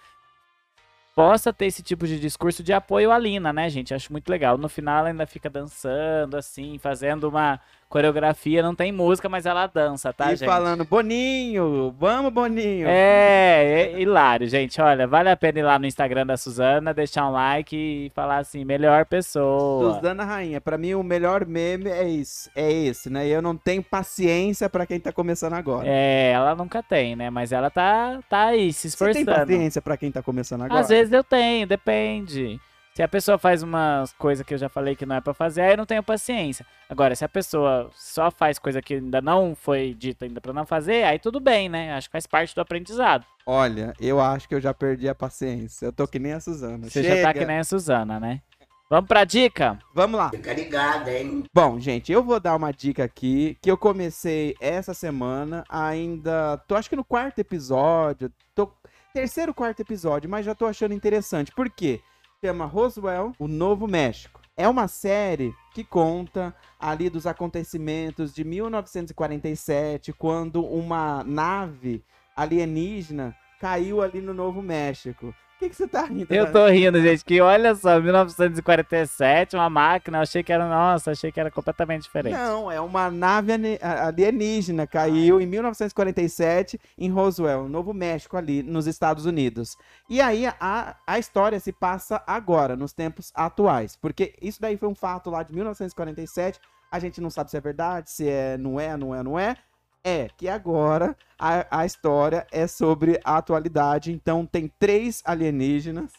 possa 1.15 1.53
ter 1.53 1.67
esse 1.67 1.83
tipo 1.83 2.07
de 2.07 2.19
discurso 2.19 2.63
de 2.63 2.73
apoio 2.73 3.13
à 3.13 3.19
Lina, 3.19 3.53
né, 3.53 3.69
gente? 3.69 3.95
Acho 3.95 4.13
muito 4.13 4.29
legal. 4.29 4.59
No 4.59 4.69
final 4.69 4.99
ela 4.99 5.09
ainda 5.09 5.27
fica 5.27 5.49
dançando, 5.49 6.37
assim, 6.37 6.79
fazendo 6.79 7.29
uma 7.29 7.61
coreografia. 7.95 8.61
Não 8.61 8.75
tem 8.75 8.91
música, 8.91 9.29
mas 9.29 9.47
ela 9.47 9.69
dança, 9.69 10.13
tá, 10.13 10.33
e 10.33 10.37
gente? 10.37 10.49
falando, 10.49 10.85
Boninho, 10.85 11.95
vamos, 11.97 12.33
Boninho. 12.33 12.89
É, 12.89 13.93
é 13.95 14.01
hilário, 14.01 14.49
gente. 14.49 14.81
Olha, 14.81 15.07
vale 15.07 15.31
a 15.31 15.37
pena 15.37 15.61
ir 15.61 15.63
lá 15.63 15.79
no 15.79 15.87
Instagram 15.87 16.27
da 16.27 16.37
Suzana, 16.37 16.93
deixar 16.93 17.29
um 17.29 17.31
like 17.31 17.77
e 17.77 18.11
falar 18.13 18.39
assim, 18.39 18.65
melhor 18.65 19.07
pessoa. 19.07 19.95
Suzana 19.95 20.25
Rainha, 20.25 20.61
pra 20.61 20.77
mim 20.77 20.95
o 20.95 21.05
melhor 21.05 21.47
meme 21.47 21.89
é 21.89 22.11
esse, 22.11 22.51
é 22.57 22.73
esse, 22.73 23.09
né? 23.09 23.29
E 23.29 23.31
eu 23.31 23.41
não 23.41 23.57
tenho 23.57 23.83
paciência 23.83 24.69
pra 24.69 24.85
quem 24.87 24.99
tá 24.99 25.13
começando 25.13 25.53
agora. 25.53 25.87
É, 25.87 26.33
ela 26.33 26.57
nunca 26.57 26.83
tem, 26.83 27.15
né? 27.15 27.31
Mas 27.31 27.53
ela 27.53 27.71
tá, 27.71 28.19
tá 28.29 28.47
aí, 28.47 28.73
se 28.73 28.83
Você 28.83 28.89
esforçando. 28.89 29.25
tem 29.25 29.35
paciência 29.35 29.81
pra 29.81 29.97
quem 29.97 30.11
tá 30.11 30.21
começando 30.21 30.63
agora? 30.63 30.81
Às 30.81 30.89
vezes 30.89 31.13
eu 31.13 31.23
tenho, 31.23 31.65
depende. 31.65 32.59
Se 32.95 33.03
a 33.03 33.09
pessoa 33.09 33.37
faz 33.37 33.61
umas 33.61 34.13
coisas 34.13 34.47
que 34.47 34.55
eu 34.55 34.59
já 34.59 34.69
falei 34.69 34.95
que 34.95 35.05
não 35.05 35.17
é 35.17 35.21
pra 35.21 35.35
fazer, 35.35 35.63
aí 35.63 35.73
eu 35.73 35.77
não 35.77 35.85
tenho 35.85 36.01
paciência. 36.01 36.65
Agora, 36.89 37.17
se 37.17 37.25
a 37.25 37.29
pessoa 37.29 37.91
só 37.93 38.31
faz 38.31 38.57
coisa 38.57 38.81
que 38.81 38.95
ainda 38.95 39.21
não 39.21 39.57
foi 39.57 39.93
dita 39.95 40.25
ainda 40.25 40.41
pra 40.41 40.53
não 40.53 40.65
fazer, 40.65 41.03
aí 41.03 41.19
tudo 41.19 41.41
bem, 41.41 41.69
né? 41.69 41.93
Acho 41.93 42.07
que 42.09 42.13
faz 42.13 42.25
parte 42.25 42.55
do 42.55 42.61
aprendizado. 42.61 43.27
Olha, 43.45 43.93
eu 44.01 44.21
acho 44.21 44.49
que 44.49 44.55
eu 44.55 44.61
já 44.61 44.73
perdi 44.73 45.09
a 45.09 45.15
paciência. 45.15 45.87
Eu 45.87 45.93
tô 45.93 46.07
que 46.07 46.21
nem 46.21 46.35
a 46.35 46.41
Suzana. 46.41 46.89
Você 46.89 47.03
Chega. 47.03 47.17
já 47.17 47.23
tá 47.23 47.35
que 47.35 47.45
nem 47.45 47.59
a 47.59 47.65
Suzana, 47.65 48.21
né? 48.21 48.41
Vamos 48.89 49.09
pra 49.09 49.25
dica? 49.25 49.77
Vamos 49.93 50.17
lá. 50.17 50.31
Fica 50.31 50.53
ligado, 50.53 51.09
hein? 51.09 51.43
Bom, 51.53 51.81
gente, 51.81 52.13
eu 52.13 52.23
vou 52.23 52.39
dar 52.39 52.55
uma 52.55 52.71
dica 52.71 53.03
aqui 53.03 53.59
que 53.61 53.69
eu 53.69 53.77
comecei 53.77 54.55
essa 54.61 54.95
semana, 54.95 55.65
ainda 55.69 56.59
tô 56.69 56.77
acho 56.77 56.89
que 56.89 56.95
no 56.95 57.05
quarto 57.05 57.41
episódio, 57.41 58.31
tô 58.55 58.71
terceiro 59.13 59.53
quarto 59.53 59.81
episódio, 59.81 60.31
mas 60.31 60.47
já 60.47 60.55
tô 60.55 60.65
achando 60.65 60.95
interessante. 60.95 61.51
Por 61.51 61.69
quê? 61.69 62.01
Chama 62.45 62.67
Roswell, 62.67 63.33
o 63.39 63.49
Novo 63.49 63.89
México. 63.89 64.39
É 64.55 64.69
uma 64.69 64.87
série 64.87 65.55
que 65.73 65.83
conta 65.83 66.55
ali 66.79 67.09
dos 67.09 67.27
acontecimentos 67.27 68.35
de 68.35 68.45
1947, 68.45 70.13
quando 70.13 70.63
uma 70.63 71.25
nave 71.25 72.05
alienígena 72.37 73.35
caiu 73.59 74.03
ali 74.03 74.21
no 74.21 74.35
Novo 74.35 74.61
México. 74.61 75.35
Que, 75.65 75.71
que 75.71 75.77
você 75.77 75.89
tá 75.89 76.03
rindo? 76.03 76.27
Eu 76.33 76.53
tô 76.53 76.67
rindo, 76.67 77.01
gente, 77.01 77.25
que 77.25 77.41
olha 77.41 77.75
só, 77.75 77.99
1947, 77.99 79.57
uma 79.57 79.71
máquina, 79.71 80.19
eu 80.19 80.23
achei 80.23 80.43
que 80.43 80.53
era, 80.53 80.69
nossa, 80.69 81.13
achei 81.13 81.33
que 81.33 81.41
era 81.41 81.51
completamente 81.51 82.03
diferente. 82.03 82.35
Não, 82.35 82.71
é 82.71 82.79
uma 82.81 83.11
nave 83.11 83.53
alienígena 83.81 84.87
caiu 84.87 85.41
em 85.41 85.47
1947 85.47 86.79
em 86.99 87.11
Roswell, 87.11 87.67
Novo 87.69 87.95
México, 87.95 88.37
ali 88.37 88.63
nos 88.63 88.87
Estados 88.87 89.25
Unidos. 89.25 89.77
E 90.09 90.21
aí 90.21 90.47
a, 90.47 90.97
a 91.07 91.19
história 91.19 91.59
se 91.59 91.73
passa 91.73 92.23
agora, 92.27 92.77
nos 92.77 92.93
tempos 92.93 93.33
atuais. 93.35 93.97
Porque 93.97 94.35
isso 94.43 94.61
daí 94.61 94.77
foi 94.77 94.89
um 94.89 94.95
fato 94.95 95.31
lá 95.31 95.43
de 95.43 95.55
1947. 95.55 96.61
A 96.91 96.99
gente 96.99 97.21
não 97.23 97.31
sabe 97.31 97.51
se 97.51 97.57
é 97.57 97.61
verdade, 97.61 98.11
se 98.11 98.29
é, 98.29 98.59
não 98.59 98.79
é, 98.79 98.97
não 98.97 99.15
é, 99.15 99.23
não 99.23 99.39
é. 99.39 99.57
É 100.05 100.29
que 100.37 100.49
agora 100.49 101.17
a, 101.39 101.81
a 101.81 101.87
história 101.87 102.47
é 102.53 102.67
sobre 102.67 103.19
a 103.25 103.39
atualidade. 103.39 104.13
Então 104.13 104.45
tem 104.45 104.71
três 104.79 105.23
alienígenas. 105.25 106.13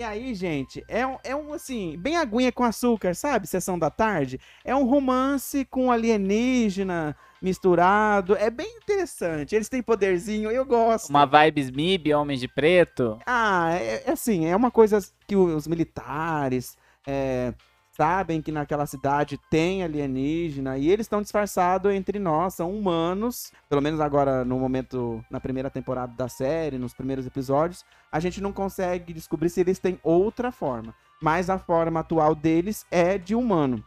E 0.00 0.04
aí, 0.04 0.32
gente, 0.34 0.84
é 0.88 1.04
um, 1.06 1.18
é 1.24 1.34
um 1.34 1.52
assim, 1.52 1.96
bem 1.98 2.16
aguinha 2.16 2.52
com 2.52 2.62
açúcar, 2.62 3.14
sabe? 3.14 3.46
Sessão 3.48 3.78
da 3.78 3.90
tarde. 3.90 4.40
É 4.64 4.74
um 4.74 4.84
romance 4.84 5.64
com 5.64 5.90
alienígena 5.90 7.16
misturado. 7.42 8.36
É 8.36 8.50
bem 8.50 8.76
interessante. 8.76 9.54
Eles 9.54 9.68
têm 9.68 9.82
poderzinho, 9.82 10.50
eu 10.50 10.64
gosto. 10.64 11.10
Uma 11.10 11.24
vibes 11.24 11.70
MIB, 11.70 12.14
Homens 12.14 12.40
de 12.40 12.48
Preto. 12.48 13.18
Ah, 13.26 13.72
é, 13.72 14.04
é 14.06 14.12
assim, 14.12 14.46
é 14.46 14.54
uma 14.54 14.70
coisa 14.70 15.00
que 15.26 15.34
os 15.34 15.66
militares 15.66 16.76
é, 17.06 17.52
sabem 18.02 18.40
que 18.40 18.52
naquela 18.52 18.86
cidade 18.86 19.36
tem 19.50 19.82
alienígena 19.82 20.78
e 20.78 20.88
eles 20.88 21.04
estão 21.06 21.20
disfarçados 21.20 21.92
entre 21.92 22.20
nós, 22.20 22.54
são 22.54 22.70
humanos. 22.72 23.50
Pelo 23.68 23.82
menos 23.82 24.00
agora, 24.00 24.44
no 24.44 24.56
momento, 24.56 25.24
na 25.28 25.40
primeira 25.40 25.68
temporada 25.68 26.12
da 26.16 26.28
série, 26.28 26.78
nos 26.78 26.94
primeiros 26.94 27.26
episódios, 27.26 27.84
a 28.12 28.20
gente 28.20 28.40
não 28.40 28.52
consegue 28.52 29.12
descobrir 29.12 29.50
se 29.50 29.60
eles 29.60 29.80
têm 29.80 29.98
outra 30.04 30.52
forma. 30.52 30.94
Mas 31.20 31.50
a 31.50 31.58
forma 31.58 31.98
atual 31.98 32.36
deles 32.36 32.86
é 32.88 33.18
de 33.18 33.34
humano. 33.34 33.82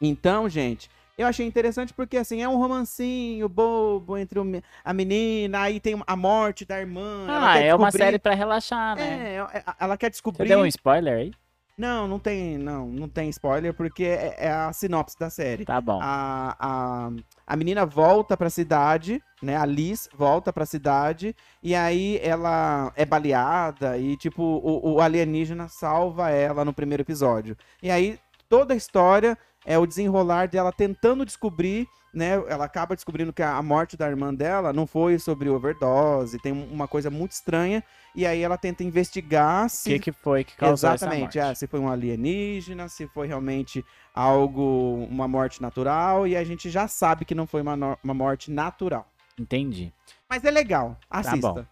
Então, 0.00 0.48
gente, 0.48 0.90
eu 1.18 1.26
achei 1.26 1.46
interessante 1.46 1.92
porque, 1.92 2.16
assim, 2.16 2.40
é 2.42 2.48
um 2.48 2.56
romancinho 2.56 3.46
bobo 3.46 4.16
entre 4.16 4.38
o 4.38 4.62
a 4.82 4.92
menina, 4.94 5.60
aí 5.60 5.80
tem 5.80 6.00
a 6.06 6.16
morte 6.16 6.64
da 6.64 6.80
irmã. 6.80 7.26
Ah, 7.28 7.58
é 7.58 7.74
uma 7.74 7.88
descobrir- 7.88 8.04
série 8.06 8.18
pra 8.18 8.32
relaxar, 8.34 8.96
né? 8.96 9.34
é, 9.34 9.58
é, 9.58 9.64
ela 9.78 9.98
quer 9.98 10.06
Você 10.06 10.10
descobrir. 10.12 10.48
deu 10.48 10.60
um 10.60 10.66
spoiler 10.66 11.14
aí? 11.18 11.32
Não, 11.78 12.08
não 12.08 12.18
tem, 12.18 12.58
não, 12.58 12.88
não 12.88 13.08
tem 13.08 13.30
spoiler 13.30 13.72
porque 13.72 14.02
é, 14.02 14.34
é 14.36 14.50
a 14.50 14.72
sinopse 14.72 15.16
da 15.16 15.30
série. 15.30 15.64
Tá 15.64 15.80
bom. 15.80 16.00
A, 16.02 16.56
a, 16.58 17.10
a 17.46 17.56
menina 17.56 17.86
volta 17.86 18.36
pra 18.36 18.50
cidade, 18.50 19.22
né? 19.40 19.56
A 19.56 19.64
Liz 19.64 20.08
volta 20.12 20.52
pra 20.52 20.66
cidade 20.66 21.36
e 21.62 21.76
aí 21.76 22.18
ela 22.20 22.92
é 22.96 23.06
baleada 23.06 23.96
e 23.96 24.16
tipo 24.16 24.42
o, 24.42 24.94
o 24.94 25.00
alienígena 25.00 25.68
salva 25.68 26.30
ela 26.30 26.64
no 26.64 26.72
primeiro 26.72 27.02
episódio. 27.02 27.56
E 27.80 27.92
aí 27.92 28.18
toda 28.48 28.74
a 28.74 28.76
história 28.76 29.38
é 29.66 29.78
o 29.78 29.86
desenrolar 29.86 30.48
dela 30.48 30.72
tentando 30.72 31.24
descobrir, 31.24 31.86
né? 32.14 32.32
Ela 32.48 32.64
acaba 32.64 32.94
descobrindo 32.94 33.32
que 33.32 33.42
a 33.42 33.60
morte 33.62 33.96
da 33.96 34.08
irmã 34.08 34.32
dela 34.34 34.72
não 34.72 34.86
foi 34.86 35.18
sobre 35.18 35.48
overdose, 35.50 36.38
tem 36.38 36.52
um- 36.52 36.72
uma 36.72 36.88
coisa 36.88 37.10
muito 37.10 37.32
estranha 37.32 37.82
e 38.14 38.24
aí 38.26 38.40
ela 38.42 38.56
tenta 38.56 38.82
investigar 38.82 39.66
O 39.66 39.68
se 39.68 39.90
que, 39.90 39.98
que 39.98 40.12
foi 40.12 40.42
que 40.44 40.56
causou 40.56 40.90
Exatamente, 40.90 41.38
essa 41.38 41.50
ah, 41.50 41.54
se 41.54 41.66
foi 41.66 41.78
um 41.80 41.88
alienígena, 41.88 42.88
se 42.88 43.06
foi 43.08 43.26
realmente 43.26 43.84
algo, 44.14 45.06
uma 45.10 45.28
morte 45.28 45.60
natural, 45.60 46.26
e 46.26 46.36
a 46.36 46.42
gente 46.44 46.70
já 46.70 46.88
sabe 46.88 47.24
que 47.24 47.34
não 47.34 47.46
foi 47.46 47.60
uma, 47.62 47.76
no- 47.76 47.98
uma 48.02 48.14
morte 48.14 48.50
natural. 48.50 49.00
morte? 49.00 49.42
Entendi. 49.42 49.92
Mas 50.28 50.44
é 50.44 50.50
legal, 50.50 50.96
Tá 51.08 51.18
assista. 51.20 51.52
bom. 51.52 51.64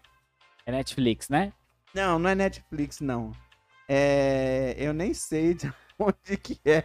É 0.65 0.71
Netflix, 0.71 1.29
né? 1.29 1.51
não, 1.93 2.19
não 2.19 2.29
é 2.29 2.35
Netflix, 2.35 2.99
não. 2.99 3.31
É, 3.89 4.75
eu 4.77 4.93
nem 4.93 5.13
sei 5.13 5.57
onde 5.99 6.37
que 6.37 6.59
é. 6.65 6.83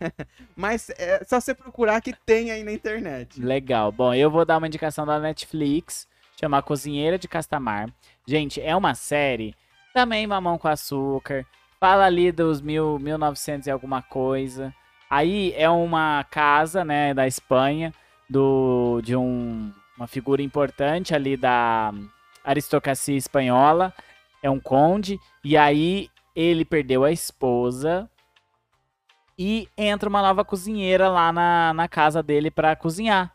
Mas 0.56 0.90
é 0.90 1.24
só 1.24 1.40
você 1.40 1.54
procurar 1.54 2.00
que 2.00 2.12
tem 2.12 2.50
aí 2.50 2.62
na 2.62 2.72
internet. 2.72 3.40
Legal. 3.40 3.90
Bom, 3.90 4.14
eu 4.14 4.30
vou 4.30 4.44
dar 4.44 4.58
uma 4.58 4.66
indicação 4.66 5.04
da 5.04 5.18
Netflix, 5.18 6.06
chama 6.38 6.62
Cozinheira 6.62 7.18
de 7.18 7.28
Castamar. 7.28 7.88
Gente, 8.26 8.60
é 8.60 8.74
uma 8.74 8.94
série, 8.94 9.54
também 9.92 10.26
mamão 10.26 10.58
com 10.58 10.68
açúcar, 10.68 11.44
fala 11.80 12.04
ali 12.04 12.30
dos 12.30 12.60
mil, 12.60 12.98
1900 12.98 13.66
e 13.66 13.70
alguma 13.70 14.00
coisa. 14.02 14.72
Aí 15.10 15.52
é 15.56 15.68
uma 15.68 16.24
casa, 16.30 16.84
né, 16.84 17.12
da 17.12 17.26
Espanha, 17.26 17.92
do, 18.30 19.00
de 19.02 19.14
um, 19.14 19.70
uma 19.96 20.06
figura 20.06 20.40
importante 20.40 21.14
ali 21.14 21.36
da 21.36 21.92
aristocracia 22.44 23.16
espanhola, 23.16 23.92
é 24.42 24.48
um 24.48 24.58
conde, 24.58 25.20
e 25.44 25.56
aí 25.56 26.08
ele 26.34 26.64
perdeu 26.64 27.04
a 27.04 27.12
esposa 27.12 28.08
e 29.42 29.68
entra 29.76 30.08
uma 30.08 30.22
nova 30.22 30.44
cozinheira 30.44 31.08
lá 31.08 31.32
na, 31.32 31.72
na 31.74 31.88
casa 31.88 32.22
dele 32.22 32.48
pra 32.48 32.76
cozinhar. 32.76 33.32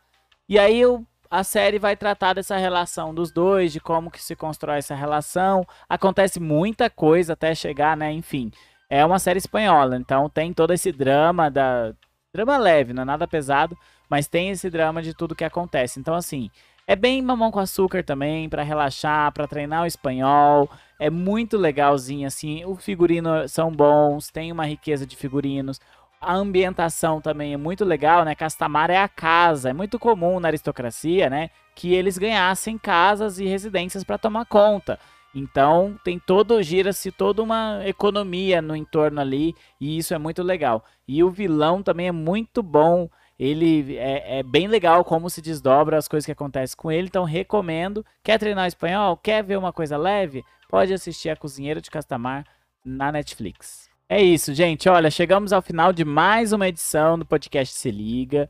E 0.48 0.58
aí 0.58 0.86
o- 0.86 1.06
a 1.30 1.44
série 1.44 1.78
vai 1.78 1.98
tratar 1.98 2.34
dessa 2.34 2.56
relação 2.56 3.14
dos 3.14 3.30
dois, 3.30 3.74
de 3.74 3.82
como 3.82 4.10
que 4.10 4.24
se 4.24 4.34
constrói 4.34 4.78
essa 4.78 4.96
relação. 4.96 5.68
Acontece 5.90 6.40
muita 6.40 6.90
coisa 6.90 7.34
até 7.34 7.54
chegar, 7.54 7.98
né? 7.98 8.10
Enfim, 8.14 8.50
é 8.90 9.06
uma 9.06 9.20
série 9.20 9.40
espanhola, 9.40 9.98
então 9.98 10.30
tem 10.30 10.54
todo 10.54 10.72
esse 10.72 10.94
drama 10.94 11.52
da 11.52 11.94
drama 12.34 12.58
leve, 12.58 12.94
não 12.94 13.02
é 13.02 13.06
nada 13.06 13.28
pesado, 13.28 13.78
mas 14.10 14.28
tem 14.28 14.50
esse 14.52 14.70
drama 14.70 15.02
de 15.02 15.14
tudo 15.14 15.36
que 15.36 15.44
acontece. 15.44 16.00
Então 16.00 16.14
assim, 16.16 16.50
é 16.88 16.96
bem 16.96 17.22
mamão 17.22 17.52
com 17.52 17.60
açúcar 17.60 18.02
também 18.04 18.48
pra 18.48 18.64
relaxar, 18.64 19.34
pra 19.34 19.46
treinar 19.46 19.84
o 19.84 19.86
espanhol. 19.86 20.70
É 20.98 21.10
muito 21.10 21.58
legalzinho 21.58 22.26
assim. 22.26 22.64
O 22.64 22.78
figurino 22.78 23.48
são 23.50 23.70
bons, 23.70 24.32
tem 24.32 24.52
uma 24.54 24.66
riqueza 24.66 25.06
de 25.06 25.16
figurinos. 25.18 25.82
A 26.20 26.34
ambientação 26.34 27.20
também 27.20 27.54
é 27.54 27.58
muito 27.58 27.84
legal, 27.84 28.24
né? 28.24 28.34
Castamar 28.34 28.90
é 28.90 28.98
a 28.98 29.08
casa. 29.10 29.70
É 29.70 29.74
muito 29.74 30.00
comum 30.00 30.40
na 30.40 30.48
aristocracia, 30.48 31.30
né? 31.30 31.50
Que 31.76 31.94
eles 31.94 32.18
ganhassem 32.18 32.78
casas 32.78 33.38
e 33.38 33.46
residências 33.46 34.06
para 34.06 34.18
tomar 34.18 34.46
conta. 34.46 34.98
Então 35.36 36.00
tem 36.04 36.18
todo, 36.18 36.64
gira-se 36.64 37.12
toda 37.12 37.44
uma 37.44 37.82
economia 37.86 38.62
no 38.62 38.76
entorno 38.76 39.20
ali, 39.22 39.54
e 39.80 39.98
isso 39.98 40.14
é 40.14 40.18
muito 40.18 40.42
legal. 40.42 40.84
E 41.08 41.24
o 41.24 41.30
vilão 41.30 41.84
também 41.84 42.08
é 42.08 42.12
muito 42.12 42.64
bom. 42.64 43.10
Ele 43.40 43.98
é, 43.98 44.40
é 44.40 44.44
bem 44.44 44.68
legal 44.68 45.04
como 45.04 45.30
se 45.30 45.42
desdobra 45.42 45.98
as 45.98 46.08
coisas 46.08 46.26
que 46.26 46.32
acontecem 46.32 46.76
com 46.76 46.92
ele, 46.92 47.08
então 47.08 47.24
recomendo. 47.24 48.06
Quer 48.24 48.40
treinar 48.40 48.68
espanhol? 48.68 49.16
Quer 49.18 49.44
ver 49.44 49.58
uma 49.58 49.72
coisa 49.72 49.96
leve? 49.96 50.44
Pode 50.68 50.94
assistir 50.94 51.30
a 51.30 51.36
Cozinheira 51.36 51.80
de 51.80 51.92
Castamar 51.92 52.44
na 52.84 53.12
Netflix. 53.12 53.90
É 54.10 54.22
isso, 54.22 54.54
gente. 54.54 54.88
Olha, 54.88 55.12
chegamos 55.12 55.52
ao 55.52 55.62
final 55.62 55.92
de 55.92 56.06
mais 56.06 56.54
uma 56.54 56.68
edição 56.68 57.20
do 57.20 57.26
podcast 57.26 57.76
Se 57.76 57.92
Liga. 57.92 58.50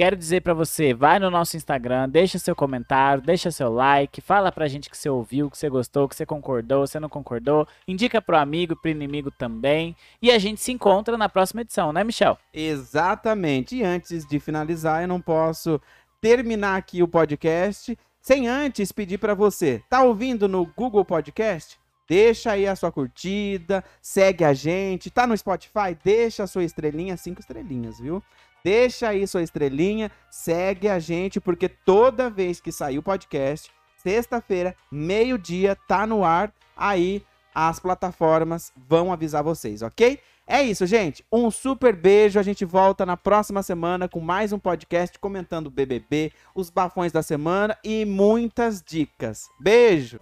Quero 0.00 0.14
dizer 0.14 0.42
pra 0.42 0.54
você, 0.54 0.94
vai 0.94 1.18
no 1.18 1.28
nosso 1.28 1.56
Instagram, 1.56 2.08
deixa 2.08 2.38
seu 2.38 2.54
comentário, 2.54 3.20
deixa 3.20 3.50
seu 3.50 3.68
like, 3.72 4.20
fala 4.20 4.52
pra 4.52 4.68
gente 4.68 4.88
que 4.88 4.96
você 4.96 5.08
ouviu, 5.08 5.50
que 5.50 5.58
você 5.58 5.68
gostou, 5.68 6.08
que 6.08 6.14
você 6.14 6.24
concordou, 6.24 6.84
que 6.84 6.90
você 6.90 7.00
não 7.00 7.08
concordou, 7.08 7.66
indica 7.86 8.22
pro 8.22 8.36
amigo, 8.36 8.76
pro 8.76 8.92
inimigo 8.92 9.28
também. 9.32 9.96
E 10.22 10.30
a 10.30 10.38
gente 10.38 10.60
se 10.60 10.70
encontra 10.70 11.18
na 11.18 11.28
próxima 11.28 11.62
edição, 11.62 11.92
né, 11.92 12.04
Michel? 12.04 12.38
Exatamente. 12.54 13.74
E 13.74 13.82
antes 13.82 14.24
de 14.24 14.38
finalizar, 14.38 15.02
eu 15.02 15.08
não 15.08 15.20
posso 15.20 15.80
terminar 16.20 16.76
aqui 16.76 17.02
o 17.02 17.08
podcast 17.08 17.98
sem 18.20 18.46
antes 18.46 18.92
pedir 18.92 19.18
para 19.18 19.34
você. 19.34 19.82
Tá 19.90 20.04
ouvindo 20.04 20.46
no 20.46 20.64
Google 20.64 21.04
Podcast? 21.04 21.76
Deixa 22.08 22.52
aí 22.52 22.68
a 22.68 22.76
sua 22.76 22.92
curtida, 22.92 23.82
segue 24.00 24.44
a 24.44 24.54
gente. 24.54 25.10
Tá 25.10 25.26
no 25.26 25.36
Spotify? 25.36 25.98
Deixa 26.04 26.44
a 26.44 26.46
sua 26.46 26.62
estrelinha, 26.62 27.16
cinco 27.16 27.40
estrelinhas, 27.40 27.98
viu? 27.98 28.22
Deixa 28.64 29.08
aí 29.08 29.26
sua 29.26 29.42
estrelinha, 29.42 30.10
segue 30.30 30.88
a 30.88 30.98
gente, 30.98 31.40
porque 31.40 31.68
toda 31.68 32.30
vez 32.30 32.60
que 32.60 32.72
sair 32.72 32.98
o 32.98 33.02
podcast, 33.02 33.70
sexta-feira, 34.02 34.74
meio-dia, 34.90 35.76
tá 35.86 36.06
no 36.06 36.24
ar, 36.24 36.52
aí 36.76 37.22
as 37.54 37.80
plataformas 37.80 38.72
vão 38.76 39.12
avisar 39.12 39.42
vocês, 39.42 39.82
ok? 39.82 40.20
É 40.46 40.62
isso, 40.62 40.86
gente. 40.86 41.22
Um 41.30 41.50
super 41.50 41.94
beijo. 41.94 42.40
A 42.40 42.42
gente 42.42 42.64
volta 42.64 43.04
na 43.04 43.18
próxima 43.18 43.62
semana 43.62 44.08
com 44.08 44.18
mais 44.18 44.50
um 44.50 44.58
podcast 44.58 45.18
comentando 45.18 45.66
o 45.66 45.70
BBB, 45.70 46.32
os 46.54 46.70
bafões 46.70 47.12
da 47.12 47.22
semana 47.22 47.76
e 47.84 48.06
muitas 48.06 48.82
dicas. 48.82 49.50
Beijo! 49.60 50.18